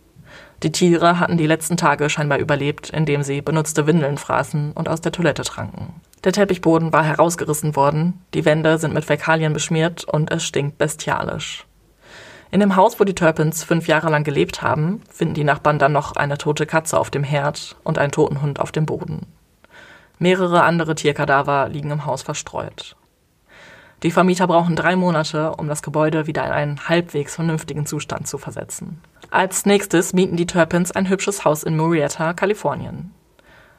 [0.62, 5.00] Die Tiere hatten die letzten Tage scheinbar überlebt, indem sie benutzte Windeln fraßen und aus
[5.00, 6.00] der Toilette tranken.
[6.22, 11.66] Der Teppichboden war herausgerissen worden, die Wände sind mit Fäkalien beschmiert und es stinkt bestialisch.
[12.52, 15.92] In dem Haus, wo die Turpins fünf Jahre lang gelebt haben, finden die Nachbarn dann
[15.92, 19.26] noch eine tote Katze auf dem Herd und einen toten Hund auf dem Boden.
[20.18, 22.94] Mehrere andere Tierkadaver liegen im Haus verstreut.
[24.04, 28.38] Die Vermieter brauchen drei Monate, um das Gebäude wieder in einen halbwegs vernünftigen Zustand zu
[28.38, 29.00] versetzen.
[29.32, 33.14] Als nächstes mieten die Turpins ein hübsches Haus in Murrieta, Kalifornien.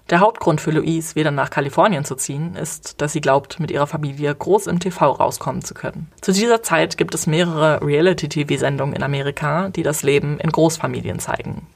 [0.09, 3.85] Der Hauptgrund für Louise, wieder nach Kalifornien zu ziehen, ist, dass sie glaubt, mit ihrer
[3.85, 6.11] Familie groß im TV rauskommen zu können.
[6.21, 11.67] Zu dieser Zeit gibt es mehrere Reality-TV-Sendungen in Amerika, die das Leben in Großfamilien zeigen.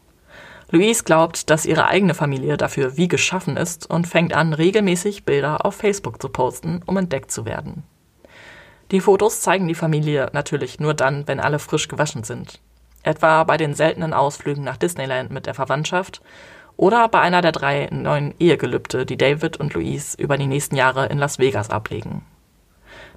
[0.71, 5.67] Louise glaubt, dass ihre eigene Familie dafür wie geschaffen ist und fängt an, regelmäßig Bilder
[5.67, 7.83] auf Facebook zu posten, um entdeckt zu werden.
[8.89, 12.59] Die Fotos zeigen die Familie natürlich nur dann, wenn alle frisch gewaschen sind.
[13.07, 16.21] Etwa bei den seltenen Ausflügen nach Disneyland mit der Verwandtschaft
[16.75, 21.07] oder bei einer der drei neuen Ehegelübde, die David und Louise über die nächsten Jahre
[21.07, 22.23] in Las Vegas ablegen.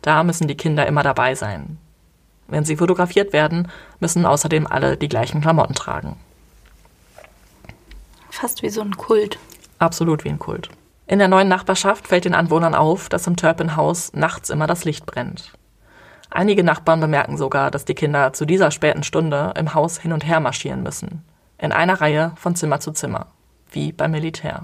[0.01, 1.79] Da müssen die Kinder immer dabei sein.
[2.49, 3.69] Wenn sie fotografiert werden,
[4.01, 6.17] müssen außerdem alle die gleichen Klamotten tragen.
[8.31, 9.39] Fast wie so ein Kult.
[9.79, 10.71] Absolut wie ein Kult.
[11.07, 15.07] In der neuen Nachbarschaft fällt den Anwohnern auf, dass im Turpin-Haus nachts immer das Licht
[15.07, 15.53] brennt.
[16.31, 20.25] Einige Nachbarn bemerken sogar, dass die Kinder zu dieser späten Stunde im Haus hin und
[20.25, 21.25] her marschieren müssen.
[21.59, 23.27] In einer Reihe von Zimmer zu Zimmer.
[23.73, 24.63] Wie beim Militär.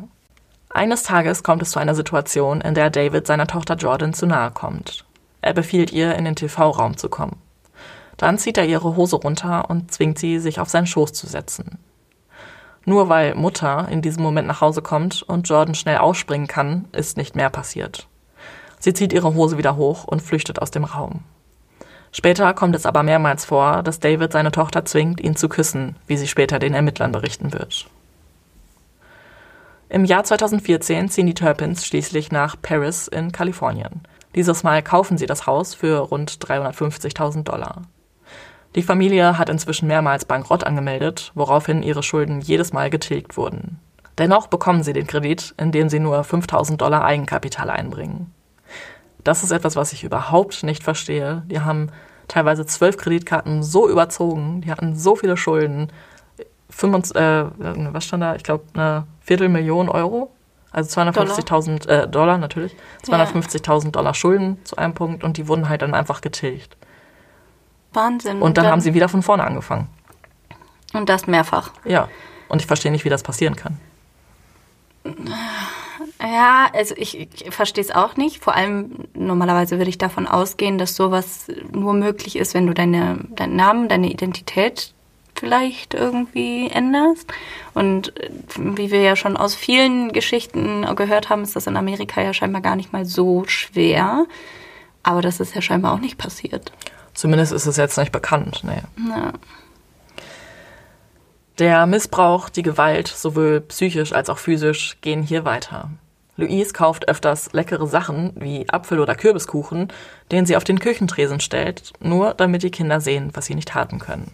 [0.70, 4.50] Eines Tages kommt es zu einer Situation, in der David seiner Tochter Jordan zu nahe
[4.52, 5.04] kommt.
[5.42, 7.40] Er befiehlt ihr, in den TV-Raum zu kommen.
[8.16, 11.78] Dann zieht er ihre Hose runter und zwingt sie, sich auf seinen Schoß zu setzen.
[12.84, 17.16] Nur weil Mutter in diesem Moment nach Hause kommt und Jordan schnell ausspringen kann, ist
[17.16, 18.06] nicht mehr passiert.
[18.78, 21.24] Sie zieht ihre Hose wieder hoch und flüchtet aus dem Raum.
[22.18, 26.16] Später kommt es aber mehrmals vor, dass David seine Tochter zwingt, ihn zu küssen, wie
[26.16, 27.90] sie später den Ermittlern berichten wird.
[29.90, 34.00] Im Jahr 2014 ziehen die Turpins schließlich nach Paris in Kalifornien.
[34.34, 37.82] Dieses Mal kaufen sie das Haus für rund 350.000 Dollar.
[38.76, 43.78] Die Familie hat inzwischen mehrmals Bankrott angemeldet, woraufhin ihre Schulden jedes Mal getilgt wurden.
[44.16, 48.32] Dennoch bekommen sie den Kredit, indem sie nur 5000 Dollar Eigenkapital einbringen.
[49.26, 51.42] Das ist etwas, was ich überhaupt nicht verstehe.
[51.46, 51.90] Die haben
[52.28, 55.90] teilweise zwölf Kreditkarten so überzogen, die hatten so viele Schulden.
[56.70, 57.44] 25, äh,
[57.92, 58.34] was stand da?
[58.36, 60.30] Ich glaube, eine Viertelmillion Euro.
[60.70, 62.04] Also 250.000 Dollar.
[62.04, 62.76] Äh, Dollar natürlich.
[63.04, 63.90] 250.000 ja.
[63.90, 66.76] Dollar Schulden zu einem Punkt und die wurden halt dann einfach getilgt.
[67.92, 68.42] Wahnsinn.
[68.42, 69.88] Und dann, dann haben sie wieder von vorne angefangen.
[70.92, 71.70] Und das mehrfach.
[71.84, 72.08] Ja.
[72.48, 73.78] Und ich verstehe nicht, wie das passieren kann.
[76.20, 78.42] Ja, also ich, ich verstehe es auch nicht.
[78.42, 83.18] Vor allem normalerweise würde ich davon ausgehen, dass sowas nur möglich ist, wenn du deine,
[83.30, 84.94] deinen Namen, deine Identität
[85.34, 87.32] vielleicht irgendwie änderst.
[87.74, 92.22] Und äh, wie wir ja schon aus vielen Geschichten gehört haben, ist das in Amerika
[92.22, 94.26] ja scheinbar gar nicht mal so schwer.
[95.02, 96.72] Aber das ist ja scheinbar auch nicht passiert.
[97.14, 98.62] Zumindest ist es jetzt nicht bekannt.
[98.64, 98.82] Nee.
[99.08, 99.32] Ja.
[101.58, 105.90] Der Missbrauch, die Gewalt, sowohl psychisch als auch physisch, gehen hier weiter.
[106.36, 109.88] Louise kauft öfters leckere Sachen wie Apfel- oder Kürbiskuchen,
[110.30, 113.98] den sie auf den Küchentresen stellt, nur damit die Kinder sehen, was sie nicht haben
[113.98, 114.32] können.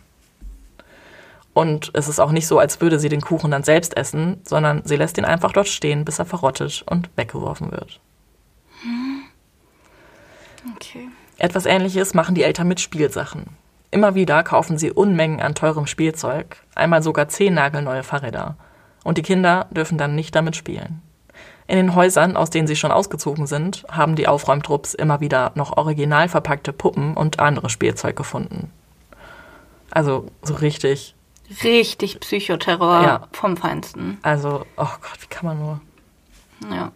[1.55, 4.83] Und es ist auch nicht so, als würde sie den Kuchen dann selbst essen, sondern
[4.85, 8.01] sie lässt ihn einfach dort stehen, bis er verrottet und weggeworfen wird.
[8.83, 9.23] Hm.
[10.75, 11.09] Okay.
[11.39, 13.62] Etwas ähnliches machen die Eltern mit Spielsachen.
[13.93, 18.57] Immer wieder kaufen sie Unmengen an teurem Spielzeug, einmal sogar zehn nagelneue Fahrräder.
[19.05, 21.03] Und die Kinder dürfen dann nicht damit spielen.
[21.67, 25.77] In den Häusern, aus denen sie schon ausgezogen sind, haben die Aufräumtrupps immer wieder noch
[25.77, 28.71] original verpackte Puppen und andere Spielzeug gefunden.
[29.91, 31.15] Also so richtig.
[31.63, 33.29] Richtig Psychoterror ja.
[33.33, 34.17] vom Feinsten.
[34.23, 35.81] Also, oh Gott, wie kann man nur.
[36.75, 36.93] Ja.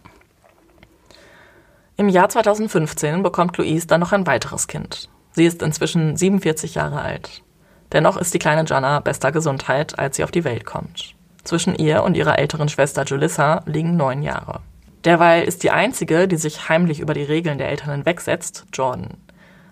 [1.95, 5.09] Im Jahr 2015 bekommt Louise dann noch ein weiteres Kind.
[5.37, 7.43] Sie ist inzwischen 47 Jahre alt.
[7.91, 11.13] Dennoch ist die kleine Jana bester Gesundheit, als sie auf die Welt kommt.
[11.43, 14.61] Zwischen ihr und ihrer älteren Schwester Julissa liegen neun Jahre.
[15.05, 19.09] Derweil ist die einzige, die sich heimlich über die Regeln der Eltern hinwegsetzt, Jordan.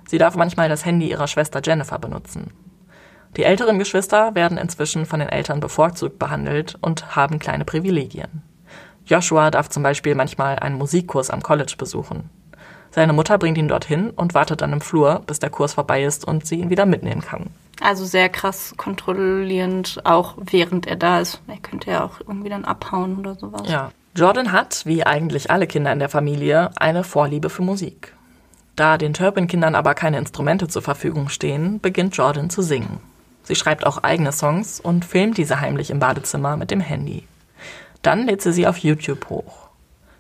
[0.08, 2.52] Sie darf manchmal das Handy ihrer Schwester Jennifer benutzen.
[3.36, 8.44] Die älteren Geschwister werden inzwischen von den Eltern bevorzugt behandelt und haben kleine Privilegien.
[9.08, 12.30] Joshua darf zum Beispiel manchmal einen Musikkurs am College besuchen.
[12.96, 16.24] Seine Mutter bringt ihn dorthin und wartet dann im Flur, bis der Kurs vorbei ist
[16.24, 17.48] und sie ihn wieder mitnehmen kann.
[17.82, 21.42] Also sehr krass kontrollierend, auch während er da ist.
[21.48, 23.64] Er könnte ja auch irgendwie dann abhauen oder sowas.
[23.70, 23.92] Ja.
[24.16, 28.14] Jordan hat, wie eigentlich alle Kinder in der Familie, eine Vorliebe für Musik.
[28.78, 33.02] Da den Turpin-Kindern aber keine Instrumente zur Verfügung stehen, beginnt Jordan zu singen.
[33.44, 37.28] Sie schreibt auch eigene Songs und filmt diese heimlich im Badezimmer mit dem Handy.
[38.04, 39.65] Dann lädt sie sie auf YouTube hoch.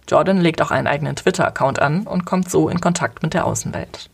[0.07, 4.09] Jordan legt auch einen eigenen Twitter-Account an und kommt so in Kontakt mit der Außenwelt.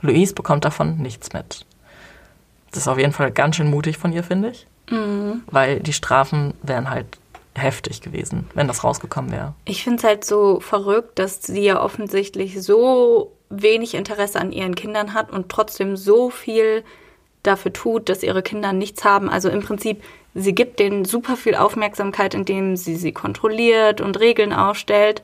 [0.00, 1.64] Louise bekommt davon nichts mit.
[2.70, 4.66] Das ist auf jeden Fall ganz schön mutig von ihr, finde ich.
[4.90, 5.42] Mhm.
[5.50, 7.06] Weil die Strafen wären halt
[7.54, 9.54] heftig gewesen, wenn das rausgekommen wäre.
[9.64, 14.74] Ich finde es halt so verrückt, dass sie ja offensichtlich so wenig Interesse an ihren
[14.74, 16.84] Kindern hat und trotzdem so viel
[17.42, 19.28] dafür tut, dass ihre Kinder nichts haben.
[19.28, 20.02] Also im Prinzip
[20.34, 25.22] Sie gibt denen super viel Aufmerksamkeit, indem sie sie kontrolliert und Regeln aufstellt,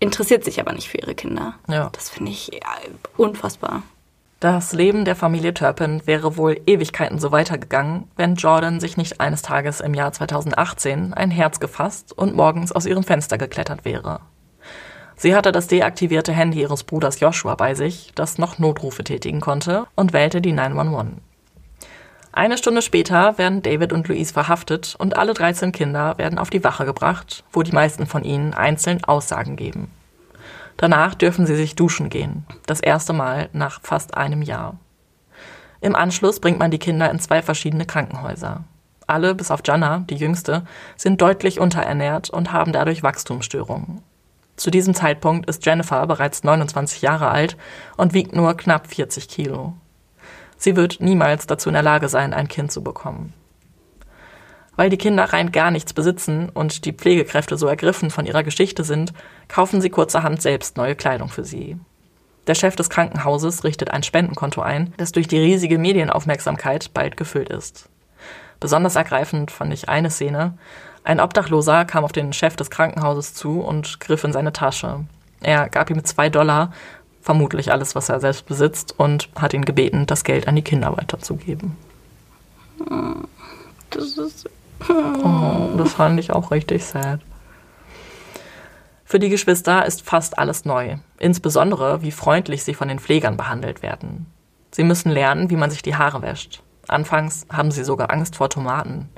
[0.00, 1.54] interessiert sich aber nicht für ihre Kinder.
[1.68, 1.90] Ja.
[1.92, 2.76] Das finde ich ja,
[3.16, 3.82] unfassbar.
[4.40, 9.42] Das Leben der Familie Turpin wäre wohl Ewigkeiten so weitergegangen, wenn Jordan sich nicht eines
[9.42, 14.18] Tages im Jahr 2018 ein Herz gefasst und morgens aus ihrem Fenster geklettert wäre.
[15.14, 19.86] Sie hatte das deaktivierte Handy ihres Bruders Joshua bei sich, das noch Notrufe tätigen konnte,
[19.94, 21.20] und wählte die 911.
[22.34, 26.64] Eine Stunde später werden David und Louise verhaftet und alle 13 Kinder werden auf die
[26.64, 29.90] Wache gebracht, wo die meisten von ihnen einzeln Aussagen geben.
[30.78, 34.78] Danach dürfen sie sich duschen gehen, das erste Mal nach fast einem Jahr.
[35.82, 38.64] Im Anschluss bringt man die Kinder in zwei verschiedene Krankenhäuser.
[39.06, 40.64] Alle, bis auf Jana, die jüngste,
[40.96, 44.00] sind deutlich unterernährt und haben dadurch Wachstumsstörungen.
[44.56, 47.58] Zu diesem Zeitpunkt ist Jennifer bereits 29 Jahre alt
[47.98, 49.74] und wiegt nur knapp 40 Kilo.
[50.62, 53.34] Sie wird niemals dazu in der Lage sein, ein Kind zu bekommen.
[54.76, 58.84] Weil die Kinder rein gar nichts besitzen und die Pflegekräfte so ergriffen von ihrer Geschichte
[58.84, 59.12] sind,
[59.48, 61.78] kaufen sie kurzerhand selbst neue Kleidung für sie.
[62.46, 67.48] Der Chef des Krankenhauses richtet ein Spendenkonto ein, das durch die riesige Medienaufmerksamkeit bald gefüllt
[67.48, 67.88] ist.
[68.60, 70.56] Besonders ergreifend fand ich eine Szene.
[71.02, 75.06] Ein Obdachloser kam auf den Chef des Krankenhauses zu und griff in seine Tasche.
[75.40, 76.72] Er gab ihm zwei Dollar
[77.22, 80.94] vermutlich alles, was er selbst besitzt, und hat ihn gebeten, das Geld an die Kinder
[80.96, 81.76] weiterzugeben.
[83.90, 84.50] Das ist.
[84.88, 87.20] Oh, das fand ich auch richtig sad.
[89.04, 93.82] Für die Geschwister ist fast alles neu, insbesondere wie freundlich sie von den Pflegern behandelt
[93.82, 94.26] werden.
[94.70, 96.62] Sie müssen lernen, wie man sich die Haare wäscht.
[96.88, 99.10] Anfangs haben sie sogar Angst vor Tomaten.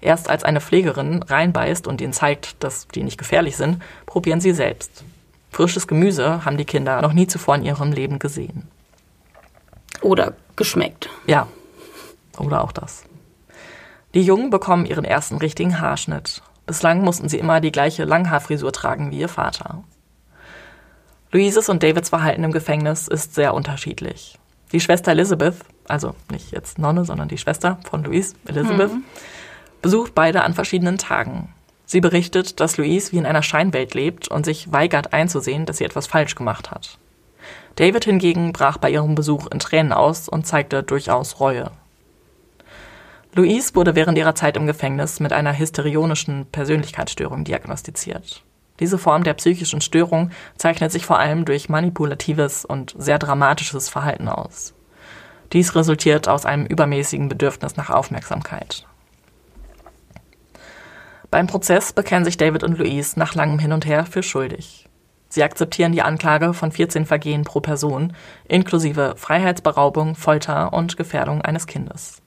[0.00, 4.52] Erst als eine Pflegerin reinbeißt und ihnen zeigt, dass die nicht gefährlich sind, probieren sie
[4.52, 5.04] selbst.
[5.50, 8.68] Frisches Gemüse haben die Kinder noch nie zuvor in ihrem Leben gesehen.
[10.00, 11.08] Oder geschmeckt.
[11.26, 11.48] Ja,
[12.38, 13.04] oder auch das.
[14.14, 16.42] Die Jungen bekommen ihren ersten richtigen Haarschnitt.
[16.66, 19.84] Bislang mussten sie immer die gleiche Langhaarfrisur tragen wie ihr Vater.
[21.30, 24.38] Louises und Davids Verhalten im Gefängnis ist sehr unterschiedlich.
[24.72, 25.56] Die Schwester Elizabeth,
[25.86, 29.04] also nicht jetzt Nonne, sondern die Schwester von Louise, Elizabeth, mhm.
[29.82, 31.52] besucht beide an verschiedenen Tagen.
[31.90, 35.84] Sie berichtet, dass Louise wie in einer Scheinwelt lebt und sich weigert einzusehen, dass sie
[35.84, 36.98] etwas falsch gemacht hat.
[37.76, 41.70] David hingegen brach bei ihrem Besuch in Tränen aus und zeigte durchaus Reue.
[43.32, 48.42] Louise wurde während ihrer Zeit im Gefängnis mit einer hysterionischen Persönlichkeitsstörung diagnostiziert.
[48.80, 54.28] Diese Form der psychischen Störung zeichnet sich vor allem durch manipulatives und sehr dramatisches Verhalten
[54.28, 54.74] aus.
[55.54, 58.86] Dies resultiert aus einem übermäßigen Bedürfnis nach Aufmerksamkeit.
[61.30, 64.88] Beim Prozess bekennen sich David und Louise nach langem Hin und Her für schuldig.
[65.28, 68.14] Sie akzeptieren die Anklage von 14 Vergehen pro Person,
[68.46, 72.22] inklusive Freiheitsberaubung, Folter und Gefährdung eines Kindes.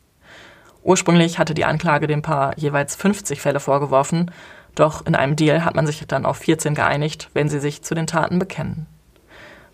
[0.83, 4.29] Ursprünglich hatte die Anklage dem Paar jeweils 50 Fälle vorgeworfen,
[4.75, 7.95] doch in einem Deal hat man sich dann auf 14 geeinigt, wenn sie sich zu
[7.95, 8.85] den Taten bekennen.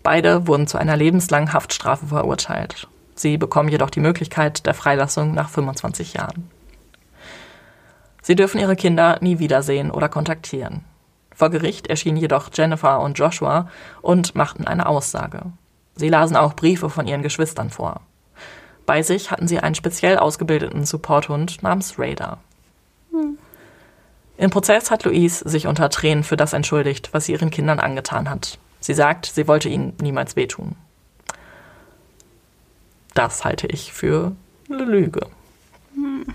[0.02, 2.88] Beide wurden zu einer lebenslangen Haftstrafe verurteilt.
[3.14, 6.50] Sie bekommen jedoch die Möglichkeit der Freilassung nach 25 Jahren.
[8.28, 10.84] Sie dürfen ihre Kinder nie wiedersehen oder kontaktieren.
[11.34, 13.70] Vor Gericht erschienen jedoch Jennifer und Joshua
[14.02, 15.40] und machten eine Aussage.
[15.96, 18.02] Sie lasen auch Briefe von ihren Geschwistern vor.
[18.84, 22.36] Bei sich hatten sie einen speziell ausgebildeten Supporthund namens Raider.
[24.36, 28.28] Im Prozess hat Louise sich unter Tränen für das entschuldigt, was sie ihren Kindern angetan
[28.28, 28.58] hat.
[28.80, 30.76] Sie sagt, sie wollte ihnen niemals wehtun.
[33.14, 34.32] Das halte ich für
[34.68, 35.22] eine Lüge.
[35.94, 36.26] Hm.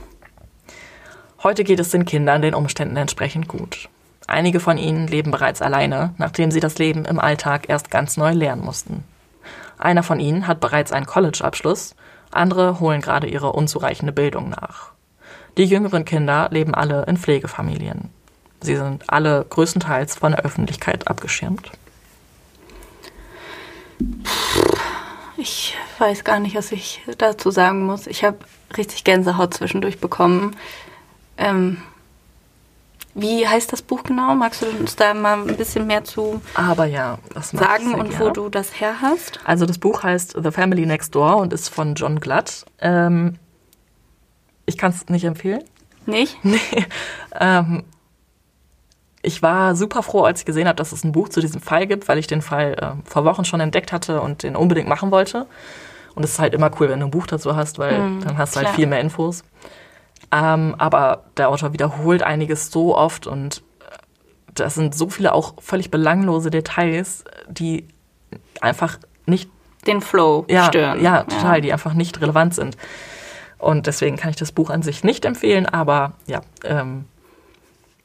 [1.43, 3.89] Heute geht es den Kindern den Umständen entsprechend gut.
[4.27, 8.31] Einige von ihnen leben bereits alleine, nachdem sie das Leben im Alltag erst ganz neu
[8.31, 9.03] lernen mussten.
[9.77, 11.95] Einer von ihnen hat bereits einen College-Abschluss,
[12.31, 14.91] andere holen gerade ihre unzureichende Bildung nach.
[15.57, 18.09] Die jüngeren Kinder leben alle in Pflegefamilien.
[18.61, 21.69] Sie sind alle größtenteils von der Öffentlichkeit abgeschirmt.
[25.35, 28.07] Ich weiß gar nicht, was ich dazu sagen muss.
[28.07, 28.37] Ich habe
[28.77, 30.55] richtig Gänsehaut zwischendurch bekommen.
[31.37, 31.77] Ähm,
[33.15, 34.33] wie heißt das Buch genau?
[34.33, 38.49] Magst du uns da mal ein bisschen mehr zu Aber ja, sagen und wo du
[38.49, 39.39] das her hast?
[39.45, 42.65] Also das Buch heißt The Family Next Door und ist von John Glatt.
[42.79, 43.35] Ähm,
[44.65, 45.63] ich kann es nicht empfehlen.
[46.05, 46.37] Nicht?
[46.43, 46.59] Nee.
[47.39, 47.83] Ähm,
[49.21, 51.87] ich war super froh, als ich gesehen habe, dass es ein Buch zu diesem Fall
[51.87, 55.11] gibt, weil ich den Fall äh, vor Wochen schon entdeckt hatte und den unbedingt machen
[55.11, 55.47] wollte.
[56.13, 58.37] Und es ist halt immer cool, wenn du ein Buch dazu hast, weil mhm, dann
[58.37, 58.75] hast du halt klar.
[58.75, 59.43] viel mehr Infos.
[60.31, 63.97] Ähm, aber der Autor wiederholt einiges so oft und äh,
[64.53, 67.87] das sind so viele auch völlig belanglose Details, die
[68.61, 69.49] einfach nicht
[69.85, 71.01] den Flow ja, stören.
[71.01, 71.61] Ja, total, ja.
[71.61, 72.77] die einfach nicht relevant sind.
[73.57, 76.41] Und deswegen kann ich das Buch an sich nicht empfehlen, aber ja.
[76.63, 77.05] Ähm,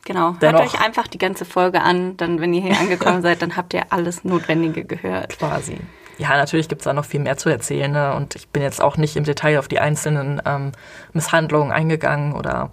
[0.04, 3.56] genau, hört euch einfach die ganze Folge an, dann, wenn ihr hier angekommen seid, dann
[3.56, 5.38] habt ihr alles Notwendige gehört.
[5.38, 5.78] Quasi.
[6.18, 7.90] Ja, natürlich gibt es da noch viel mehr zu erzählen.
[7.90, 8.14] Ne?
[8.14, 10.72] Und ich bin jetzt auch nicht im Detail auf die einzelnen ähm,
[11.12, 12.70] Misshandlungen eingegangen oder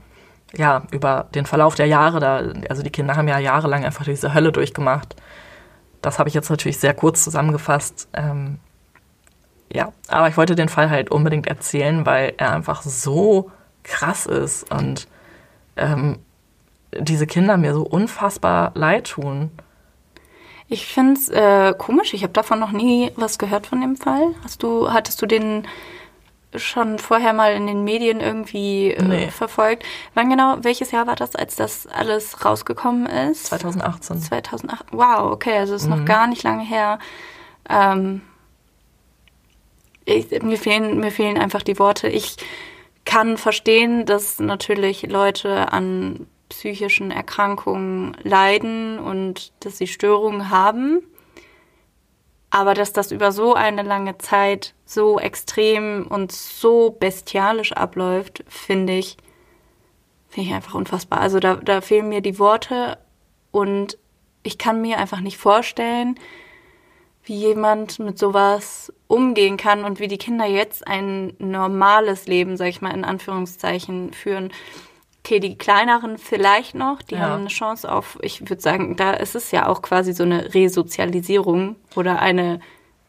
[0.54, 2.20] ja, über den Verlauf der Jahre.
[2.20, 5.16] Da, also die Kinder haben ja jahrelang einfach diese Hölle durchgemacht.
[6.02, 8.08] Das habe ich jetzt natürlich sehr kurz zusammengefasst.
[8.14, 8.60] Ähm,
[9.74, 13.52] Ja, aber ich wollte den Fall halt unbedingt erzählen, weil er einfach so
[13.84, 15.08] krass ist und
[15.76, 16.20] ähm,
[16.98, 19.52] diese Kinder mir so unfassbar leid tun.
[20.68, 22.14] Ich finde es äh, komisch.
[22.14, 24.34] Ich habe davon noch nie was gehört von dem Fall.
[24.44, 25.68] Hast du, hattest du den
[26.56, 29.28] schon vorher mal in den Medien irgendwie äh, Nee.
[29.30, 29.84] verfolgt?
[30.14, 33.46] Wann genau, welches Jahr war das, als das alles rausgekommen ist?
[33.48, 34.22] 2018.
[34.22, 34.86] 2008.
[34.92, 37.00] Wow, okay, also ist noch gar nicht lange her.
[37.70, 38.22] Ähm,
[40.06, 42.08] ich, mir, fehlen, mir fehlen einfach die Worte.
[42.08, 42.38] Ich
[43.06, 51.04] kann verstehen, dass natürlich Leute an psychischen Erkrankungen leiden und dass sie Störungen haben.
[52.50, 58.94] Aber dass das über so eine lange Zeit so extrem und so bestialisch abläuft, finde
[58.94, 59.18] ich,
[60.30, 61.20] finde ich einfach unfassbar.
[61.20, 62.98] Also da, da fehlen mir die Worte
[63.52, 63.98] und
[64.44, 66.18] ich kann mir einfach nicht vorstellen,
[67.26, 72.68] wie jemand mit sowas umgehen kann und wie die Kinder jetzt ein normales Leben, sag
[72.68, 74.54] ich mal, in Anführungszeichen führen.
[75.26, 77.22] Okay, die kleineren vielleicht noch, die Ja.
[77.22, 80.54] haben eine Chance auf, ich würde sagen, da ist es ja auch quasi so eine
[80.54, 82.60] Resozialisierung oder eine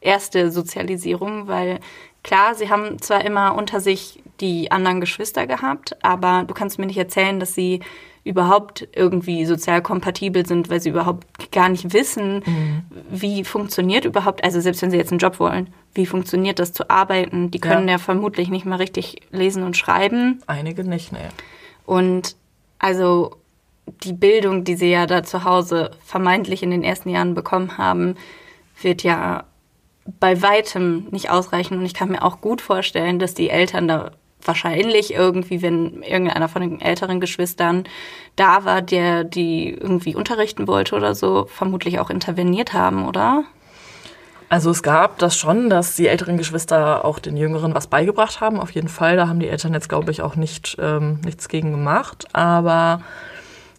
[0.00, 1.78] erste Sozialisierung, weil
[2.22, 6.86] klar, sie haben zwar immer unter sich die anderen Geschwister gehabt, aber du kannst mir
[6.86, 7.80] nicht erzählen, dass sie
[8.24, 12.42] überhaupt irgendwie sozial kompatibel sind, weil sie überhaupt gar nicht wissen,
[13.10, 16.88] wie funktioniert überhaupt, also selbst wenn sie jetzt einen Job wollen, wie funktioniert das zu
[16.88, 17.50] arbeiten?
[17.50, 17.92] Die können Ja.
[17.94, 20.40] ja, vermutlich nicht mal richtig lesen und schreiben.
[20.46, 21.18] Einige nicht, nee.
[21.86, 22.36] Und
[22.78, 23.36] also
[24.04, 28.16] die Bildung, die sie ja da zu Hause vermeintlich in den ersten Jahren bekommen haben,
[28.82, 29.44] wird ja
[30.20, 31.78] bei weitem nicht ausreichen.
[31.78, 34.10] Und ich kann mir auch gut vorstellen, dass die Eltern da
[34.42, 37.84] wahrscheinlich irgendwie, wenn irgendeiner von den älteren Geschwistern
[38.36, 43.44] da war, der die irgendwie unterrichten wollte oder so, vermutlich auch interveniert haben, oder?
[44.48, 48.60] Also es gab das schon, dass die älteren Geschwister auch den Jüngeren was beigebracht haben.
[48.60, 49.16] Auf jeden Fall.
[49.16, 52.28] Da haben die Eltern jetzt, glaube ich, auch nicht, ähm, nichts gegen gemacht.
[52.32, 53.02] Aber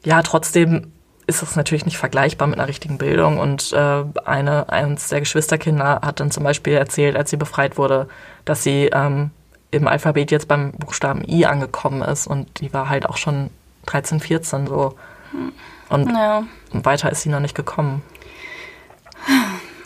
[0.03, 0.91] ja, trotzdem
[1.25, 3.37] ist es natürlich nicht vergleichbar mit einer richtigen Bildung.
[3.39, 8.07] Und äh, eine, eines der Geschwisterkinder hat dann zum Beispiel erzählt, als sie befreit wurde,
[8.43, 9.31] dass sie ähm,
[9.71, 12.27] im Alphabet jetzt beim Buchstaben I angekommen ist.
[12.27, 13.49] Und die war halt auch schon
[13.85, 14.95] 13, 14 so.
[15.89, 16.43] Und Ja.
[16.73, 18.01] weiter ist sie noch nicht gekommen.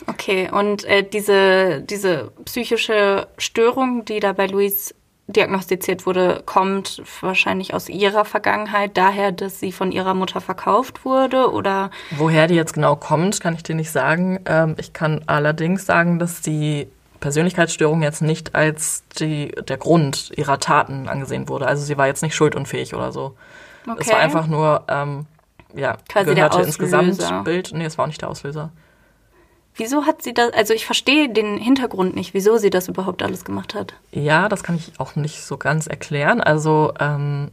[0.06, 4.94] Okay, und äh, diese, diese psychische Störung, die da bei Luis
[5.28, 11.50] diagnostiziert wurde, kommt wahrscheinlich aus ihrer Vergangenheit daher, dass sie von ihrer Mutter verkauft wurde
[11.52, 14.40] oder Woher die jetzt genau kommt, kann ich dir nicht sagen.
[14.46, 16.88] Ähm, ich kann allerdings sagen, dass die
[17.20, 21.66] Persönlichkeitsstörung jetzt nicht als die, der Grund ihrer Taten angesehen wurde.
[21.66, 23.36] Also sie war jetzt nicht schuldunfähig oder so.
[23.84, 24.10] Es Okay.
[24.12, 25.26] war einfach nur, ähm,
[25.74, 27.02] ja, Quasi der gehörte ins Auslöser.
[27.04, 27.70] Gesamtbild.
[27.74, 28.70] Nee, es war auch nicht der Auslöser.
[29.76, 33.44] Wieso hat sie das, also ich verstehe den Hintergrund nicht, wieso sie das überhaupt alles
[33.44, 33.94] gemacht hat.
[34.10, 36.40] Ja, das kann ich auch nicht so ganz erklären.
[36.40, 37.50] Also ähm,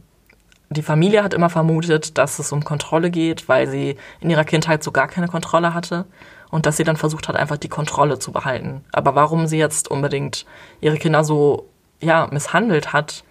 [0.68, 4.84] die Familie hat immer vermutet, dass es um Kontrolle geht, weil sie in ihrer Kindheit
[4.84, 6.04] so gar keine Kontrolle hatte
[6.50, 8.84] und dass sie dann versucht hat, einfach die Kontrolle zu behalten.
[8.92, 10.46] Aber warum sie jetzt unbedingt
[10.80, 11.68] ihre Kinder so
[12.00, 13.24] ja misshandelt hat,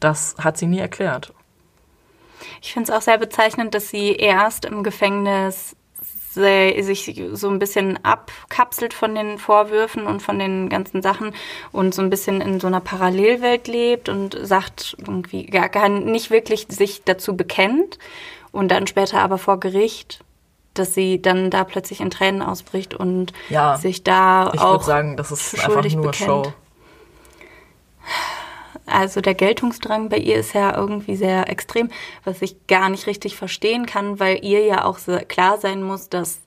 [0.00, 1.32] das hat sie nie erklärt.
[2.62, 5.76] Ich finde es auch sehr bezeichnend, dass sie erst im Gefängnis
[6.38, 11.34] se- sich so ein bisschen abkapselt von den Vorwürfen und von den ganzen Sachen
[11.72, 16.30] und so ein bisschen in so einer Parallelwelt lebt und sagt irgendwie gar, gar nicht
[16.30, 17.98] wirklich sich dazu bekennt
[18.52, 20.20] und dann später aber vor Gericht,
[20.74, 24.84] dass sie dann da plötzlich in Tränen ausbricht und Ja, sich da Ich auch würde
[24.84, 26.46] sagen, das ist für einfach schuldig nur bekennt.
[26.46, 26.52] Show.
[28.88, 31.90] Also der Geltungsdrang bei ihr ist ja irgendwie sehr extrem,
[32.24, 34.98] was ich gar nicht richtig verstehen kann, weil ihr ja auch
[35.28, 36.40] klar sein muss, dass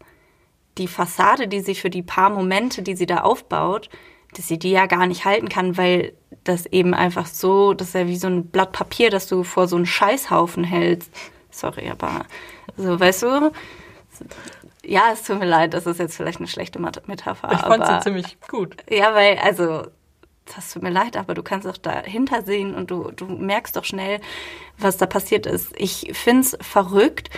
[0.78, 3.90] die Fassade, die sie für die paar Momente, die sie da aufbaut,
[4.34, 7.96] dass sie die ja gar nicht halten kann, weil das eben einfach so, das ist
[7.96, 11.12] ja wie so ein Blatt Papier, das du vor so einen Scheißhaufen hältst.
[11.50, 12.26] Sorry, aber
[12.78, 13.52] so, weißt du?
[14.84, 17.52] Ja, es tut mir leid, das ist jetzt vielleicht eine schlechte Metapher.
[17.52, 18.78] Ich fand sie ziemlich gut.
[18.90, 19.84] ja, weil, also,
[20.56, 23.86] das tut mir leid, aber du kannst doch dahinter sehen und du, du merkst doch
[23.86, 24.20] schnell,
[24.78, 25.74] was da passiert ist.
[25.78, 27.30] Ich find's verrückt.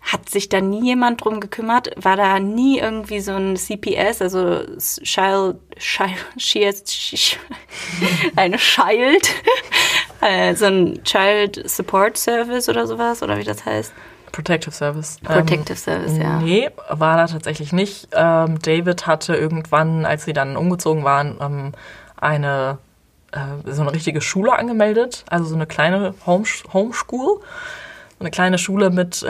[0.00, 1.90] Hat sich da nie jemand drum gekümmert?
[1.96, 7.38] War da nie irgendwie so ein CPS, also Child, Child, Child
[8.36, 9.34] eine Child,
[10.20, 13.94] äh, so ein Child Support Service oder sowas, oder wie das heißt?
[14.34, 15.18] Protective Service.
[15.22, 16.40] Protective Service, ja.
[16.40, 18.08] Nee, war da tatsächlich nicht.
[18.12, 21.72] Ähm, David hatte irgendwann, als sie dann umgezogen waren, ähm,
[22.24, 22.78] eine
[23.32, 27.40] äh, so eine richtige Schule angemeldet, also so eine kleine Home Homeschool,
[28.20, 29.28] eine kleine Schule mit äh,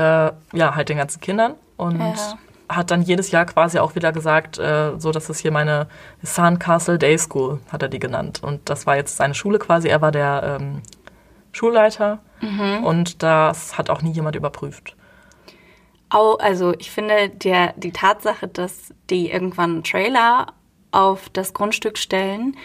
[0.52, 2.38] ja halt den ganzen Kindern und Ja.
[2.68, 5.86] hat dann jedes Jahr quasi auch wieder gesagt, äh, so das ist hier meine
[6.22, 8.42] Sandcastle Day School, hat er die genannt.
[8.42, 9.88] Und das war jetzt seine Schule quasi.
[9.88, 10.82] Er war der ähm,
[11.52, 12.84] Schulleiter mhm.
[12.84, 14.96] und das hat auch nie jemand überprüft.
[16.10, 20.52] Also ich finde der, die Tatsache, dass die irgendwann einen Trailer
[20.92, 22.56] auf das Grundstück stellen,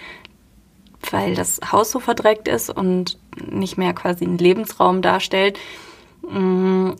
[1.11, 3.17] weil das Haus so verdreckt ist und
[3.49, 5.57] nicht mehr quasi einen Lebensraum darstellt,
[6.21, 6.91] mm,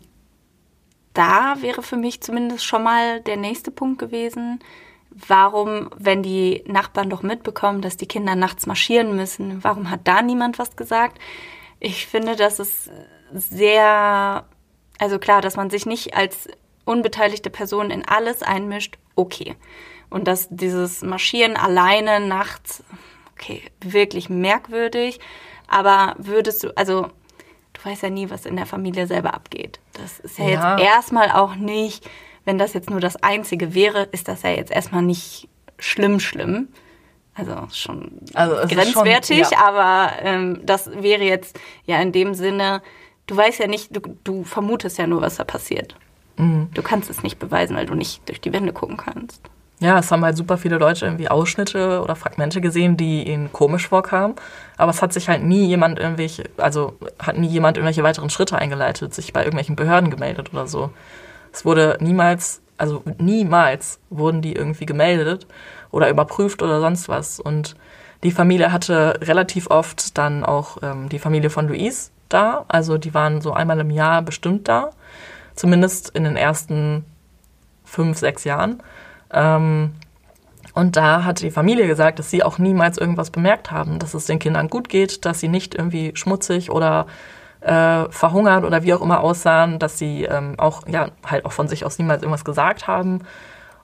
[1.12, 4.60] da wäre für mich zumindest schon mal der nächste Punkt gewesen.
[5.10, 10.22] Warum, wenn die Nachbarn doch mitbekommen, dass die Kinder nachts marschieren müssen, warum hat da
[10.22, 11.18] niemand was gesagt?
[11.80, 12.90] Ich finde, das ist
[13.32, 14.44] sehr,
[14.98, 16.48] also klar, dass man sich nicht als
[16.84, 19.56] unbeteiligte Person in alles einmischt, okay.
[20.10, 22.84] Und dass dieses Marschieren alleine nachts,
[23.40, 25.18] okay, wirklich merkwürdig.
[25.66, 27.08] Aber würdest du, also
[27.72, 29.80] du weißt ja nie, was in der Familie selber abgeht.
[29.94, 30.76] Das ist ja, ja.
[30.78, 32.08] jetzt erstmal auch nicht,
[32.44, 36.68] wenn das jetzt nur das Einzige wäre, ist das ja jetzt erstmal nicht schlimm, schlimm.
[37.34, 39.64] Also schon also grenzwertig, schon, ja.
[39.64, 42.82] aber ähm, das wäre jetzt ja in dem Sinne,
[43.26, 45.94] du weißt ja nicht, du, du vermutest ja nur, was da passiert.
[46.36, 46.68] Mhm.
[46.74, 49.42] Du kannst es nicht beweisen, weil du nicht durch die Wände gucken kannst.
[49.80, 53.88] Ja, es haben halt super viele Leute irgendwie Ausschnitte oder Fragmente gesehen, die ihnen komisch
[53.88, 54.34] vorkamen.
[54.76, 58.58] Aber es hat sich halt nie jemand irgendwelche, also hat nie jemand irgendwelche weiteren Schritte
[58.58, 60.90] eingeleitet, sich bei irgendwelchen Behörden gemeldet oder so.
[61.50, 65.46] Es wurde niemals, also niemals wurden die irgendwie gemeldet
[65.90, 67.40] oder überprüft oder sonst was.
[67.40, 67.74] Und
[68.22, 72.66] die Familie hatte relativ oft dann auch ähm, die Familie von Louise da.
[72.68, 74.90] Also die waren so einmal im Jahr bestimmt da.
[75.54, 77.06] Zumindest in den ersten
[77.86, 78.82] fünf, sechs Jahren.
[79.32, 79.92] Ähm,
[80.74, 84.26] und da hat die Familie gesagt, dass sie auch niemals irgendwas bemerkt haben, dass es
[84.26, 87.06] den Kindern gut geht, dass sie nicht irgendwie schmutzig oder
[87.60, 91.68] äh, verhungert oder wie auch immer aussahen, dass sie ähm, auch ja halt auch von
[91.68, 93.20] sich aus niemals irgendwas gesagt haben.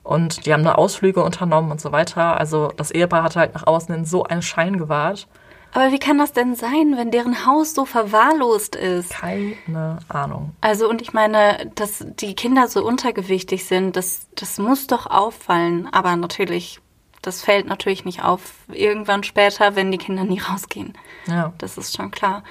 [0.03, 2.39] Und die haben nur Ausflüge unternommen und so weiter.
[2.39, 5.27] Also das Ehepaar hatte halt nach außen in so einen Schein gewahrt.
[5.73, 9.11] Aber wie kann das denn sein, wenn deren Haus so verwahrlost ist?
[9.11, 10.53] Keine Ahnung.
[10.61, 15.87] Also, und ich meine, dass die Kinder so untergewichtig sind, das, das muss doch auffallen.
[15.91, 16.79] Aber natürlich,
[17.21, 20.93] das fällt natürlich nicht auf irgendwann später, wenn die Kinder nie rausgehen.
[21.27, 21.53] Ja.
[21.57, 22.43] Das ist schon klar.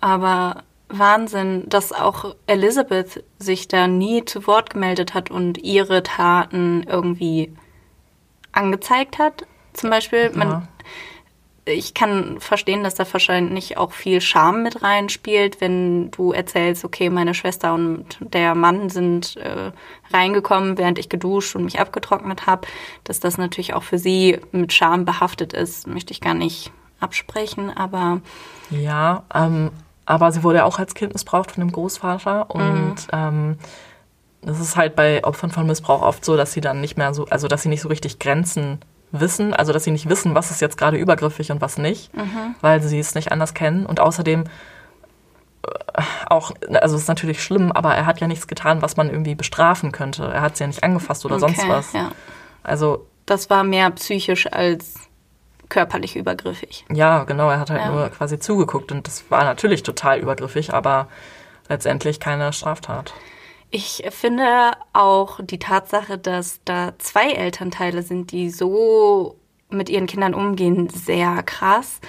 [0.00, 6.84] Aber Wahnsinn, dass auch Elizabeth sich da nie zu Wort gemeldet hat und ihre Taten
[6.86, 7.56] irgendwie
[8.52, 9.46] angezeigt hat.
[9.72, 10.68] Zum Beispiel, man, ja
[11.66, 17.10] ich kann verstehen, dass da wahrscheinlich auch viel Scham mit reinspielt, wenn du erzählst, okay,
[17.10, 19.72] meine Schwester und der Mann sind äh,
[20.12, 22.68] reingekommen, während ich geduscht und mich abgetrocknet habe,
[23.02, 27.76] dass das natürlich auch für sie mit Scham behaftet ist, möchte ich gar nicht absprechen,
[27.76, 28.20] aber
[28.70, 29.70] ja, ähm,
[30.06, 32.96] aber sie wurde auch als Kind missbraucht von dem Großvater und mhm.
[33.12, 33.58] ähm,
[34.40, 37.26] das ist halt bei Opfern von Missbrauch oft so, dass sie dann nicht mehr so,
[37.26, 38.78] also dass sie nicht so richtig Grenzen
[39.20, 42.54] wissen, also dass sie nicht wissen, was ist jetzt gerade übergriffig und was nicht, mhm.
[42.60, 43.86] weil sie es nicht anders kennen.
[43.86, 48.82] Und außerdem äh, auch, also es ist natürlich schlimm, aber er hat ja nichts getan,
[48.82, 50.24] was man irgendwie bestrafen könnte.
[50.24, 51.92] Er hat sie ja nicht angefasst oder okay, sonst was.
[51.92, 52.10] Ja.
[52.62, 54.94] Also das war mehr psychisch als
[55.68, 56.84] körperlich übergriffig.
[56.92, 57.50] Ja, genau.
[57.50, 57.90] Er hat halt ja.
[57.90, 61.08] nur quasi zugeguckt und das war natürlich total übergriffig, aber
[61.68, 63.12] letztendlich keine Straftat.
[63.70, 69.36] Ich finde auch die Tatsache, dass da zwei Elternteile sind, die so
[69.70, 72.00] mit ihren Kindern umgehen, sehr krass.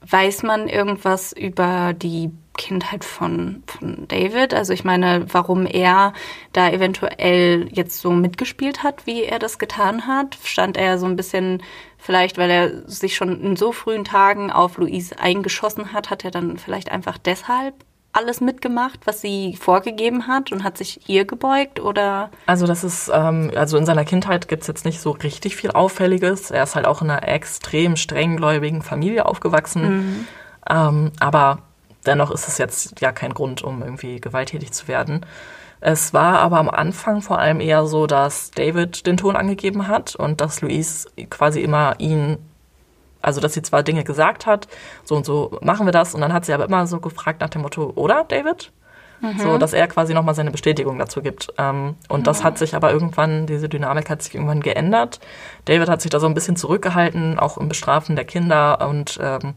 [0.00, 4.54] Weiß man irgendwas über die Kindheit von, von David?
[4.54, 6.12] Also ich meine, warum er
[6.52, 10.38] da eventuell jetzt so mitgespielt hat, wie er das getan hat?
[10.44, 11.62] Stand er so ein bisschen,
[11.98, 16.30] vielleicht weil er sich schon in so frühen Tagen auf Louise eingeschossen hat, hat er
[16.30, 17.74] dann vielleicht einfach deshalb
[18.16, 22.30] alles mitgemacht, was sie vorgegeben hat und hat sich ihr gebeugt oder?
[22.46, 25.70] Also das ist, ähm, also in seiner Kindheit gibt es jetzt nicht so richtig viel
[25.70, 26.50] Auffälliges.
[26.50, 29.82] Er ist halt auch in einer extrem strenggläubigen Familie aufgewachsen.
[29.82, 30.26] Mhm.
[30.68, 31.58] Ähm, aber
[32.06, 35.24] dennoch ist es jetzt ja kein Grund, um irgendwie gewalttätig zu werden.
[35.80, 40.16] Es war aber am Anfang vor allem eher so, dass David den Ton angegeben hat
[40.16, 42.38] und dass Louise quasi immer ihn
[43.26, 44.68] also, dass sie zwar Dinge gesagt hat,
[45.02, 47.48] so und so machen wir das, und dann hat sie aber immer so gefragt nach
[47.48, 48.70] dem Motto, oder, David?
[49.20, 49.38] Mhm.
[49.40, 51.52] So, dass er quasi nochmal seine Bestätigung dazu gibt.
[51.58, 52.24] Ähm, und mhm.
[52.24, 55.18] das hat sich aber irgendwann, diese Dynamik hat sich irgendwann geändert.
[55.64, 59.54] David hat sich da so ein bisschen zurückgehalten, auch im Bestrafen der Kinder und ähm,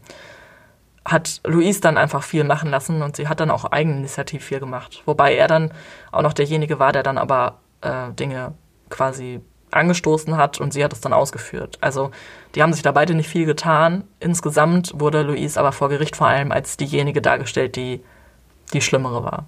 [1.04, 5.02] hat Louise dann einfach viel machen lassen und sie hat dann auch eigeninitiativ viel gemacht.
[5.06, 5.70] Wobei er dann
[6.10, 8.54] auch noch derjenige war, der dann aber äh, Dinge
[8.88, 9.40] quasi
[9.72, 11.78] angestoßen hat und sie hat es dann ausgeführt.
[11.80, 12.10] Also
[12.54, 14.04] die haben sich da beide nicht viel getan.
[14.18, 18.02] Insgesamt wurde Louise aber vor Gericht vor allem als diejenige dargestellt, die
[18.72, 19.46] die Schlimmere war.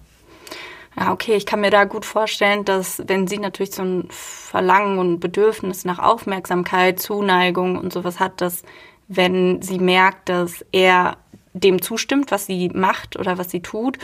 [0.98, 4.98] Ja, okay, ich kann mir da gut vorstellen, dass wenn sie natürlich so ein Verlangen
[4.98, 8.62] und Bedürfnis nach Aufmerksamkeit, Zuneigung und sowas hat, dass
[9.08, 11.16] wenn sie merkt, dass er
[11.54, 13.98] dem zustimmt, was sie macht oder was sie tut,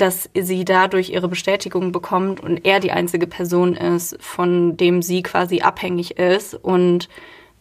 [0.00, 5.22] dass sie dadurch ihre Bestätigung bekommt und er die einzige Person ist, von dem sie
[5.22, 7.08] quasi abhängig ist und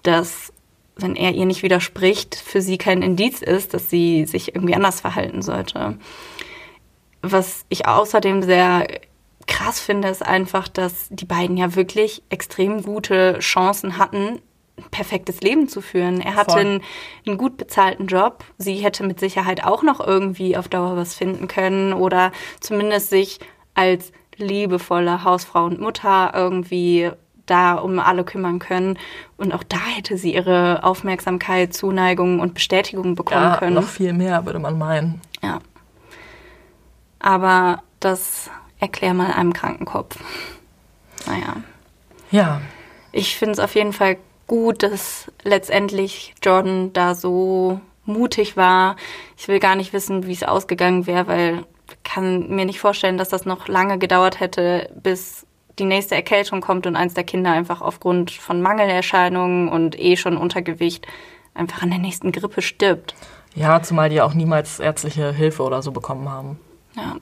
[0.04, 0.54] dass,
[0.96, 5.02] wenn er ihr nicht widerspricht, für sie kein Indiz ist, dass sie sich irgendwie anders
[5.02, 5.98] verhalten sollte.
[7.22, 8.88] Was ich außerdem sehr
[9.46, 14.40] krass finde, ist einfach, dass die beiden ja wirklich extrem gute Chancen hatten,
[14.80, 16.22] ein perfektes Leben zu führen.
[16.22, 16.82] Er hatte einen,
[17.26, 18.44] einen, gut bezahlten Job.
[18.58, 23.40] Sie hätte mit Sicherheit auch noch irgendwie auf Dauer was finden können oder zumindest sich
[23.74, 27.12] als liebevolle Hausfrau und Mutter irgendwie
[27.46, 28.98] da um alle kümmern können.
[29.38, 33.76] Und auch da hätte sie ihre Aufmerksamkeit, Zuneigung und Bestätigung bekommen ja, können.
[33.76, 35.22] Noch viel mehr, würde man meinen.
[35.42, 35.60] Ja.
[37.20, 38.50] Aber das
[38.80, 40.18] erklär mal einem Krankenkopf.
[41.26, 41.58] Naja.
[42.32, 42.62] Ja.
[43.12, 44.18] Ich finde es auf jeden Fall
[44.50, 48.98] gut, dass letztendlich Jordan da so mutig war.
[49.38, 53.18] Ich will gar nicht wissen, wie es ausgegangen wäre, weil ich kann mir nicht vorstellen,
[53.18, 55.46] dass das noch lange gedauert hätte, bis
[55.78, 60.36] die nächste Erkältung kommt und eins der Kinder einfach aufgrund von Mangelerscheinungen und eh schon
[60.36, 61.08] Untergewicht
[61.54, 63.16] einfach an der nächsten Grippe stirbt.
[63.56, 66.60] Ja, zumal die auch niemals ärztliche Hilfe oder so bekommen haben.
[66.96, 67.16] Ja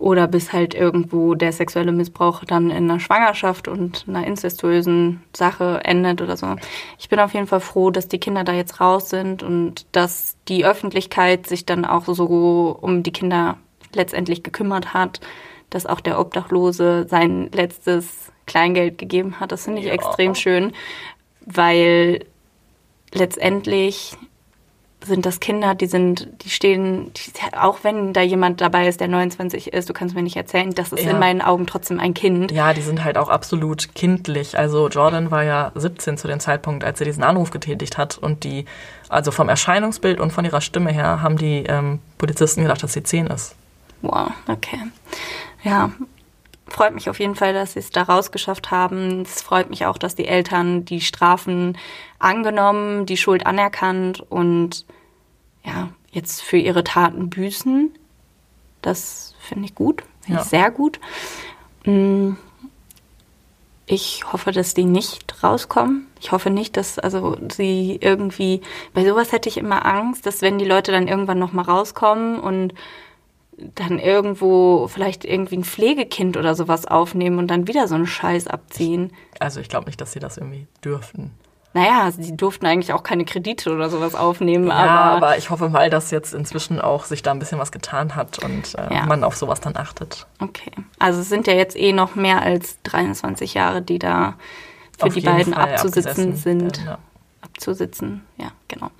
[0.00, 5.82] oder bis halt irgendwo der sexuelle Missbrauch dann in einer Schwangerschaft und einer incestuösen Sache
[5.84, 6.56] endet oder so.
[6.98, 10.36] Ich bin auf jeden Fall froh, dass die Kinder da jetzt raus sind und dass
[10.48, 13.58] die Öffentlichkeit sich dann auch so um die Kinder
[13.94, 15.20] letztendlich gekümmert hat,
[15.68, 19.52] dass auch der Obdachlose sein letztes Kleingeld gegeben hat.
[19.52, 19.92] Das finde ich ja.
[19.92, 20.72] extrem schön,
[21.44, 22.24] weil
[23.12, 24.16] letztendlich
[25.04, 29.08] sind das Kinder, die sind, die stehen, die, auch wenn da jemand dabei ist, der
[29.08, 31.10] 29 ist, du kannst mir nicht erzählen, das ist ja.
[31.10, 32.52] in meinen Augen trotzdem ein Kind.
[32.52, 34.58] Ja, die sind halt auch absolut kindlich.
[34.58, 38.44] Also Jordan war ja 17 zu dem Zeitpunkt, als er diesen Anruf getätigt hat und
[38.44, 38.66] die,
[39.08, 43.02] also vom Erscheinungsbild und von ihrer Stimme her, haben die ähm, Polizisten gedacht, dass sie
[43.02, 43.54] 10 ist.
[44.02, 44.80] Wow, okay.
[45.62, 45.90] Ja,
[46.70, 49.22] freut mich auf jeden Fall, dass sie es da rausgeschafft haben.
[49.22, 51.76] Es freut mich auch, dass die Eltern die Strafen
[52.18, 54.86] angenommen, die Schuld anerkannt und
[55.64, 57.92] ja, jetzt für ihre Taten büßen.
[58.82, 60.42] Das finde ich gut, finde ja.
[60.42, 61.00] ich sehr gut.
[61.84, 62.32] Mm,
[63.86, 66.06] ich hoffe, dass die nicht rauskommen.
[66.20, 68.60] Ich hoffe nicht, dass also sie irgendwie
[68.94, 72.38] bei sowas hätte ich immer Angst, dass wenn die Leute dann irgendwann noch mal rauskommen
[72.38, 72.72] und
[73.74, 78.46] dann irgendwo vielleicht irgendwie ein Pflegekind oder sowas aufnehmen und dann wieder so einen Scheiß
[78.46, 79.12] abziehen.
[79.38, 81.32] Also ich glaube nicht, dass sie das irgendwie dürften.
[81.72, 84.66] Naja, sie durften eigentlich auch keine Kredite oder sowas aufnehmen.
[84.66, 87.70] Ja, aber, aber ich hoffe mal, dass jetzt inzwischen auch sich da ein bisschen was
[87.70, 89.06] getan hat und äh, ja.
[89.06, 90.26] man auf sowas dann achtet.
[90.40, 90.72] Okay.
[90.98, 94.34] Also es sind ja jetzt eh noch mehr als 23 Jahre, die da
[94.98, 96.78] für auf die beiden Fall abzusitzen sind.
[96.78, 96.98] Werden, ja.
[97.42, 98.90] Abzusitzen, ja, genau.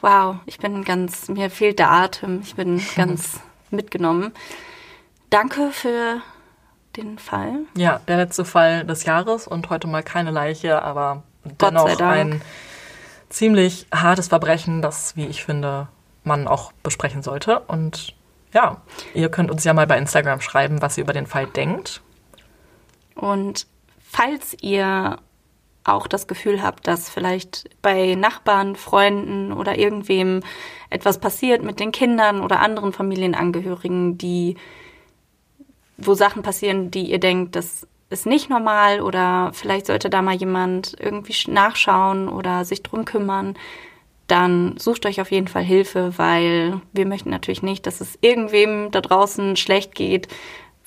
[0.00, 2.40] Wow, ich bin ganz, mir fehlt der Atem.
[2.42, 3.40] Ich bin ganz
[3.70, 4.32] mitgenommen.
[5.28, 6.22] Danke für
[6.96, 7.60] den Fall.
[7.76, 12.42] Ja, der letzte Fall des Jahres und heute mal keine Leiche, aber dennoch ein
[13.28, 15.88] ziemlich hartes Verbrechen, das, wie ich finde,
[16.24, 17.60] man auch besprechen sollte.
[17.60, 18.14] Und
[18.52, 18.80] ja,
[19.14, 22.02] ihr könnt uns ja mal bei Instagram schreiben, was ihr über den Fall denkt.
[23.14, 23.66] Und
[24.02, 25.18] falls ihr
[25.84, 30.40] auch das Gefühl habt, dass vielleicht bei Nachbarn, Freunden oder irgendwem
[30.90, 34.56] etwas passiert mit den Kindern oder anderen Familienangehörigen, die,
[35.96, 40.34] wo Sachen passieren, die ihr denkt, das ist nicht normal oder vielleicht sollte da mal
[40.34, 43.56] jemand irgendwie nachschauen oder sich drum kümmern,
[44.26, 48.90] dann sucht euch auf jeden Fall Hilfe, weil wir möchten natürlich nicht, dass es irgendwem
[48.90, 50.28] da draußen schlecht geht,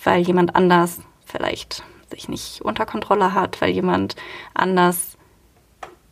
[0.03, 1.83] weil jemand anders vielleicht
[2.13, 4.15] sich nicht unter Kontrolle hat, weil jemand
[4.53, 5.17] anders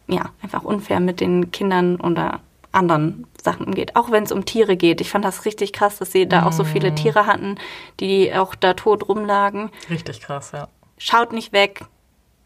[0.07, 2.41] ja einfach unfair mit den Kindern oder
[2.71, 5.01] anderen Sachen umgeht, auch wenn es um Tiere geht.
[5.01, 6.95] Ich fand das richtig krass, dass sie da auch so viele mm.
[6.95, 7.57] Tiere hatten,
[7.99, 9.71] die auch da tot rumlagen.
[9.89, 10.67] Richtig krass, ja.
[10.97, 11.83] Schaut nicht weg,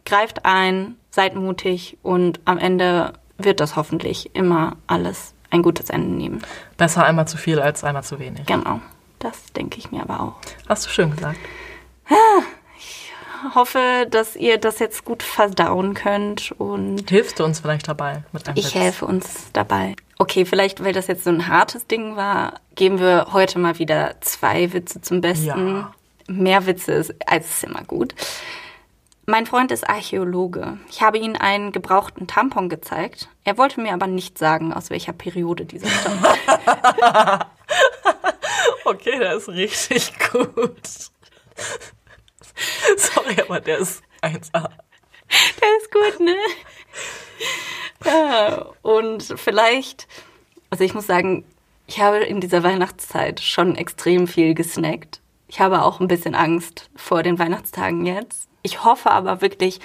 [0.05, 6.09] greift ein, seid mutig und am Ende wird das hoffentlich immer alles ein gutes Ende
[6.15, 6.41] nehmen.
[6.77, 8.45] Besser einmal zu viel als einmal zu wenig.
[8.45, 8.79] Genau,
[9.19, 10.33] das denke ich mir aber auch.
[10.67, 11.37] Hast du schön gesagt.
[13.53, 17.09] Hoffe, dass ihr das jetzt gut verdauen könnt und.
[17.09, 18.75] Hilfst du uns vielleicht dabei mit einem Ich Witz?
[18.75, 19.95] helfe uns dabei.
[20.17, 24.15] Okay, vielleicht, weil das jetzt so ein hartes Ding war, geben wir heute mal wieder
[24.21, 25.75] zwei Witze zum Besten.
[25.77, 25.91] Ja.
[26.27, 28.15] Mehr Witze ist, als ist immer gut.
[29.27, 30.77] Mein Freund ist Archäologe.
[30.89, 33.27] Ich habe ihm einen gebrauchten Tampon gezeigt.
[33.43, 36.25] Er wollte mir aber nicht sagen, aus welcher Periode dieser stammt.
[38.85, 40.79] Okay, der ist richtig gut.
[42.97, 44.69] Sorry, aber der ist 1A.
[45.61, 46.35] Der ist gut, ne?
[48.05, 50.07] Ja, und vielleicht,
[50.69, 51.43] also ich muss sagen,
[51.87, 55.21] ich habe in dieser Weihnachtszeit schon extrem viel gesnackt.
[55.47, 58.47] Ich habe auch ein bisschen Angst vor den Weihnachtstagen jetzt.
[58.61, 59.79] Ich hoffe aber wirklich,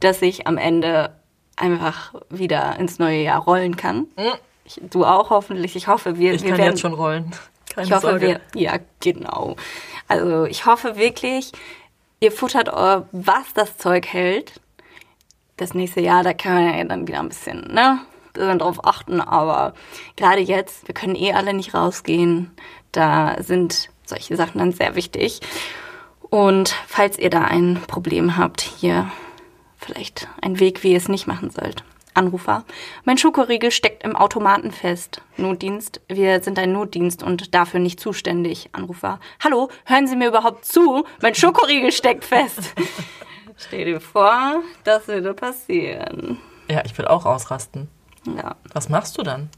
[0.00, 1.14] dass ich am Ende
[1.56, 4.06] einfach wieder ins neue Jahr rollen kann.
[4.64, 5.76] Ich, du auch hoffentlich.
[5.76, 7.32] Ich hoffe, wir, Ich wir kann werden jetzt schon rollen.
[7.72, 8.40] Keine ich hoffe, Sorge.
[8.54, 9.56] wir, ja, genau.
[10.08, 11.52] Also ich hoffe wirklich,
[12.20, 14.60] ihr futtert, eu- was das Zeug hält.
[15.56, 18.00] Das nächste Jahr, da kann man ja dann wieder ein bisschen, ne,
[18.34, 19.20] drauf achten.
[19.20, 19.72] Aber
[20.16, 22.50] gerade jetzt, wir können eh alle nicht rausgehen.
[22.92, 25.40] Da sind solche Sachen dann sehr wichtig.
[26.20, 29.10] Und falls ihr da ein Problem habt, hier
[29.78, 31.84] vielleicht ein Weg, wie ihr es nicht machen sollt.
[32.16, 32.64] Anrufer.
[33.04, 35.20] Mein Schokoriegel steckt im Automaten fest.
[35.36, 36.00] Notdienst.
[36.08, 38.70] Wir sind ein Notdienst und dafür nicht zuständig.
[38.72, 39.20] Anrufer.
[39.42, 41.04] Hallo, hören Sie mir überhaupt zu?
[41.20, 42.74] Mein Schokoriegel steckt fest.
[43.56, 46.38] Stell dir vor, das würde passieren.
[46.68, 47.88] Ja, ich will auch ausrasten.
[48.36, 48.56] Ja.
[48.72, 49.50] Was machst du dann?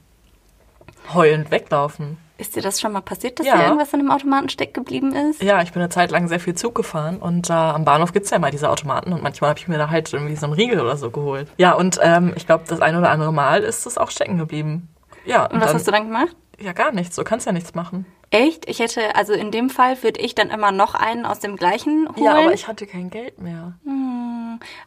[1.14, 2.18] Heulend weglaufen.
[2.38, 3.56] Ist dir das schon mal passiert, dass Ja.
[3.56, 5.42] dir irgendwas in dem Automaten stecken geblieben ist?
[5.42, 8.30] Ja, ich bin eine Zeit lang sehr viel Zug gefahren und da am Bahnhof gibt's
[8.30, 10.80] ja immer diese Automaten und manchmal habe ich mir da halt irgendwie so einen Riegel
[10.80, 11.48] oder so geholt.
[11.56, 14.88] Ja, und ähm, ich glaube, das ein oder andere Mal ist es auch stecken geblieben.
[15.24, 16.36] Ja, und, Und was dann, hast du dann gemacht?
[16.60, 17.16] Ja, gar nichts.
[17.16, 18.06] Du kannst ja nichts machen.
[18.30, 18.68] Echt?
[18.68, 22.08] Ich hätte, also in dem Fall würde ich dann immer noch einen aus dem gleichen
[22.14, 22.24] holen.
[22.24, 23.74] Ja, aber ich hatte kein Geld mehr.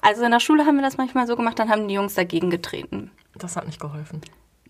[0.02, 2.50] Also in der Schule haben wir das manchmal so gemacht, dann haben die Jungs dagegen
[2.50, 3.12] getreten.
[3.36, 4.22] Das hat nicht geholfen.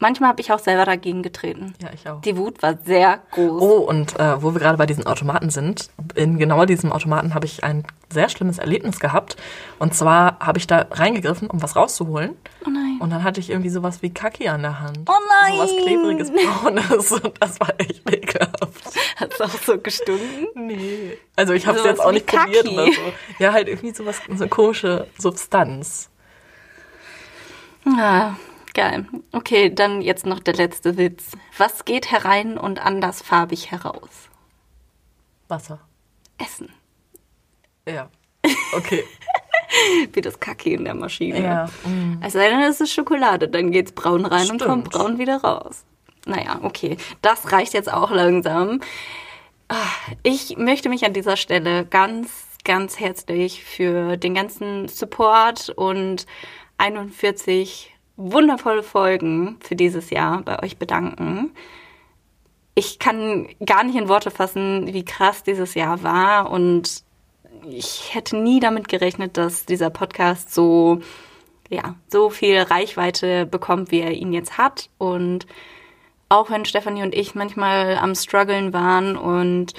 [0.01, 1.75] Manchmal habe ich auch selber dagegen getreten.
[1.79, 2.21] Ja, ich auch.
[2.21, 3.61] Die Wut war sehr groß.
[3.61, 7.45] Oh, und äh, wo wir gerade bei diesen Automaten sind, in genau diesem Automaten habe
[7.45, 9.37] ich ein sehr schlimmes Erlebnis gehabt.
[9.77, 12.31] Und zwar habe ich da reingegriffen, um was rauszuholen.
[12.65, 12.97] Oh nein.
[12.99, 15.07] Und dann hatte ich irgendwie sowas wie Kaki an der Hand.
[15.07, 15.57] Oh nein.
[15.57, 17.11] Sowas klebriges, braunes.
[17.23, 18.99] Und das war echt ekelhaft.
[19.17, 20.47] Hat's auch so gestunken?
[20.55, 21.19] Nee.
[21.35, 22.73] Also ich habe es jetzt auch nicht probiert Kaki.
[22.73, 23.01] oder so.
[23.37, 26.09] Ja, halt irgendwie sowas, so eine komische Substanz.
[27.85, 28.33] Ah,
[28.73, 29.05] geil.
[29.31, 31.31] Okay, dann jetzt noch der letzte Witz.
[31.57, 34.29] Was geht herein und andersfarbig heraus?
[35.47, 35.79] Wasser.
[36.37, 36.69] Essen.
[37.87, 38.09] Ja.
[38.73, 39.03] Okay.
[40.13, 41.41] Wie das Kacke in der Maschine.
[41.41, 41.69] ja.
[41.85, 42.21] mm.
[42.23, 44.63] Es sei denn, es ist Schokolade, dann geht's braun rein und Stimmt.
[44.63, 45.85] kommt braun wieder raus.
[46.25, 46.97] Naja, okay.
[47.21, 48.81] Das reicht jetzt auch langsam.
[49.69, 49.75] Ah,
[50.23, 52.31] Ich möchte mich an dieser Stelle ganz,
[52.65, 56.25] ganz herzlich für den ganzen Support und
[56.77, 61.51] 41 wundervolle Folgen für dieses Jahr bei euch bedanken.
[62.75, 67.03] Ich kann gar nicht in Worte fassen, wie krass dieses Jahr war und
[67.69, 71.01] ich hätte nie damit gerechnet, dass dieser Podcast so
[71.71, 74.89] ja, so viel Reichweite bekommt, wie er ihn jetzt hat.
[74.97, 75.47] Und
[76.27, 79.73] auch wenn Stefanie und ich manchmal am struggeln waren und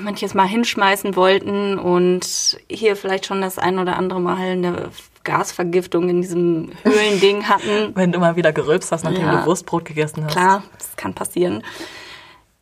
[0.00, 4.90] manches Mal hinschmeißen wollten und hier vielleicht schon das ein oder andere Mal eine
[5.26, 7.92] Gasvergiftung in diesem Höhlending hatten.
[7.94, 9.40] Wenn du mal wieder gerülpst hast, nachdem Ja.
[9.40, 10.32] du Wurstbrot gegessen hast.
[10.32, 11.62] Klar, das kann passieren.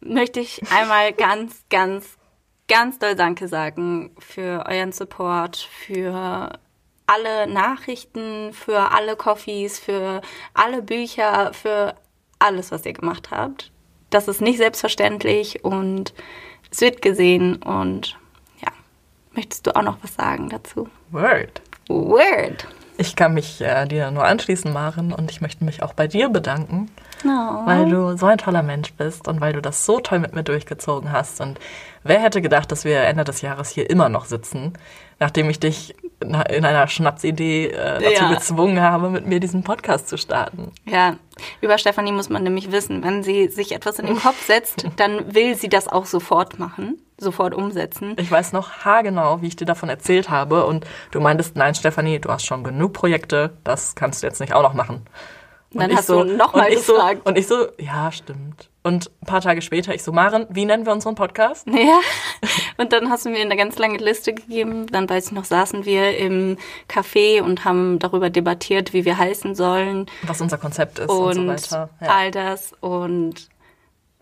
[0.01, 2.17] Möchte ich einmal ganz, ganz,
[2.69, 6.59] ganz doll Danke sagen für euren Support, für
[7.07, 10.21] alle Nachrichten, für alle Coffees, für
[10.55, 11.95] alle Bücher, für
[12.39, 13.71] alles, was ihr gemacht habt.
[14.11, 16.15] Das ist nicht selbstverständlich und
[16.71, 18.19] es wird gesehen und
[18.61, 18.69] ja.
[19.33, 20.89] Möchtest du auch noch was sagen dazu?
[21.11, 21.61] Word.
[21.89, 22.66] Word.
[22.97, 26.28] Ich kann mich äh, dir nur anschließen, Maren, und ich möchte mich auch bei dir
[26.28, 26.91] bedanken,
[27.24, 27.62] No.
[27.64, 30.45] weil du so ein toller Mensch bist und weil du das so toll mit mir
[30.45, 31.41] durchgezogen hast.
[31.41, 31.59] Und
[32.05, 34.74] wer hätte gedacht, dass wir Ende des Jahres hier immer noch sitzen,
[35.18, 38.32] nachdem ich dich in einer Schnapsidee äh, dazu Ja.
[38.32, 40.70] gezwungen habe, mit mir diesen Podcast zu starten.
[40.85, 41.16] Ja,
[41.61, 45.35] über Stefanie muss man nämlich wissen, wenn sie sich etwas in den Kopf setzt, dann
[45.35, 48.14] will sie das auch sofort machen, sofort umsetzen.
[48.18, 52.18] Ich weiß noch haargenau, wie ich dir davon erzählt habe und du meintest, nein, Stefanie,
[52.18, 55.07] du hast schon genug Projekte, das kannst du jetzt nicht auch noch machen.
[55.75, 57.27] Und Dann hast du noch mal und ich so, gefragt.
[57.27, 58.70] Und ich so, ja, stimmt.
[58.85, 61.66] Und ein paar Tage später, ich so, Maren, wie nennen wir unseren Podcast?
[61.66, 61.99] Ja,
[62.77, 64.87] und dann hast du mir eine ganz lange Liste gegeben.
[64.87, 66.59] Dann weiß ich noch, saßen wir im
[66.89, 71.61] Café und haben darüber debattiert, wie wir heißen sollen Was unser Konzept ist und, und,
[71.61, 71.91] so weiter.
[72.01, 72.09] Ja.
[72.09, 72.72] all das.
[72.81, 73.49] Und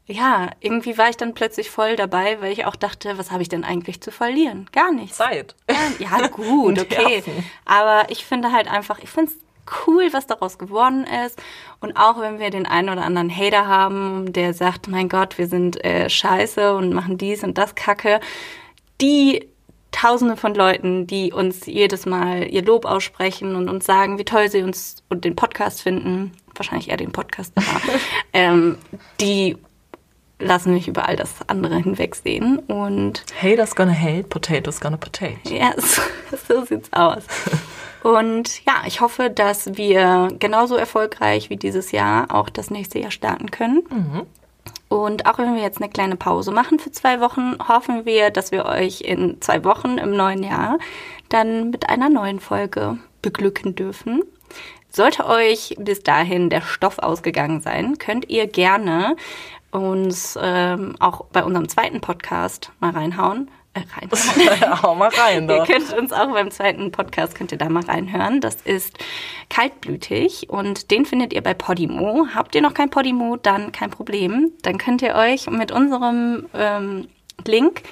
[0.07, 3.49] ja, irgendwie war ich dann plötzlich voll dabei, weil ich auch dachte, was habe ich
[3.49, 4.69] denn eigentlich zu verlieren?
[4.73, 5.17] Gar nichts.
[5.17, 5.55] Zeit.
[5.99, 7.23] Ja, gut, okay.
[7.65, 9.39] Aber ich finde halt einfach, ich finde es
[9.87, 11.41] cool, was daraus geworden ist.
[11.81, 15.47] Und auch wenn wir den einen oder anderen Hater haben, der sagt, mein Gott, wir
[15.47, 18.21] sind äh, scheiße und machen dies und das Kacke,
[19.01, 19.49] die
[19.93, 24.49] Tausende von Leuten, die uns jedes Mal ihr Lob aussprechen und uns sagen, wie toll
[24.51, 27.81] sie uns und den Podcast finden, wahrscheinlich eher den Podcast, aber,
[28.33, 28.79] ähm,
[29.21, 29.59] die
[30.39, 32.59] lassen mich über all das andere hinwegsehen.
[32.59, 35.55] Und Haters gonna hate, potatoes gonna potato.
[35.55, 36.03] ja, so,
[36.49, 37.25] so sieht's aus.
[38.03, 43.13] Und ja, ich hoffe, dass wir genauso erfolgreich wie dieses Jahr auch das nächste Jahr
[43.13, 43.83] starten können.
[44.89, 48.53] Und auch wenn wir jetzt eine kleine Pause machen für zwei Wochen, hoffen wir, dass
[48.53, 50.79] wir euch in zwei Wochen im neuen Jahr
[51.29, 54.23] dann mit einer neuen Folge beglücken dürfen.
[54.91, 59.17] Sollte euch bis dahin der Stoff ausgegangen sein, könnt ihr gerne
[59.71, 63.51] uns ähm, auch bei unserem zweiten Podcast mal reinhauen.
[63.75, 63.81] Äh.
[64.83, 65.67] Hau mal rein, Ihr doch.
[65.67, 68.41] könnt uns auch beim zweiten Podcast, könnt ihr da mal reinhören.
[68.41, 68.99] Das ist
[69.49, 72.27] kaltblütig und den findet ihr bei Podimo.
[72.35, 74.53] Habt ihr noch kein Podimo, dann kein Problem.
[74.63, 77.09] Dann könnt ihr euch mit unserem ähm,
[77.47, 77.83] Link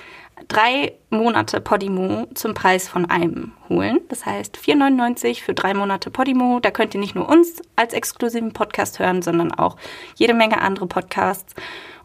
[0.49, 4.01] drei Monate Podimo zum Preis von einem holen.
[4.09, 6.61] Das heißt 4,99 für drei Monate Podimo.
[6.61, 9.77] Da könnt ihr nicht nur uns als exklusiven Podcast hören, sondern auch
[10.17, 11.55] jede Menge andere Podcasts.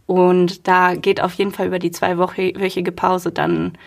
[0.07, 3.77] Und da geht auf jeden Fall über die zweiwöchige Pause dann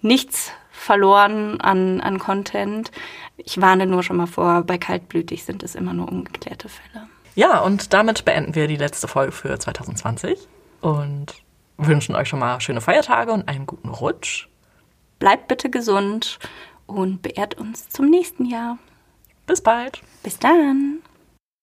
[0.00, 2.90] nichts verloren an, an Content.
[3.36, 7.06] Ich warne nur schon mal vor, bei kaltblütig sind es immer nur ungeklärte Fälle.
[7.34, 10.38] Ja, und damit beenden wir die letzte Folge für 2020
[10.80, 11.34] und
[11.76, 14.48] wünschen euch schon mal schöne Feiertage und einen guten Rutsch.
[15.18, 16.38] Bleibt bitte gesund
[16.86, 18.78] und beehrt uns zum nächsten Jahr.
[19.46, 20.00] Bis bald.
[20.22, 21.00] Bis dann.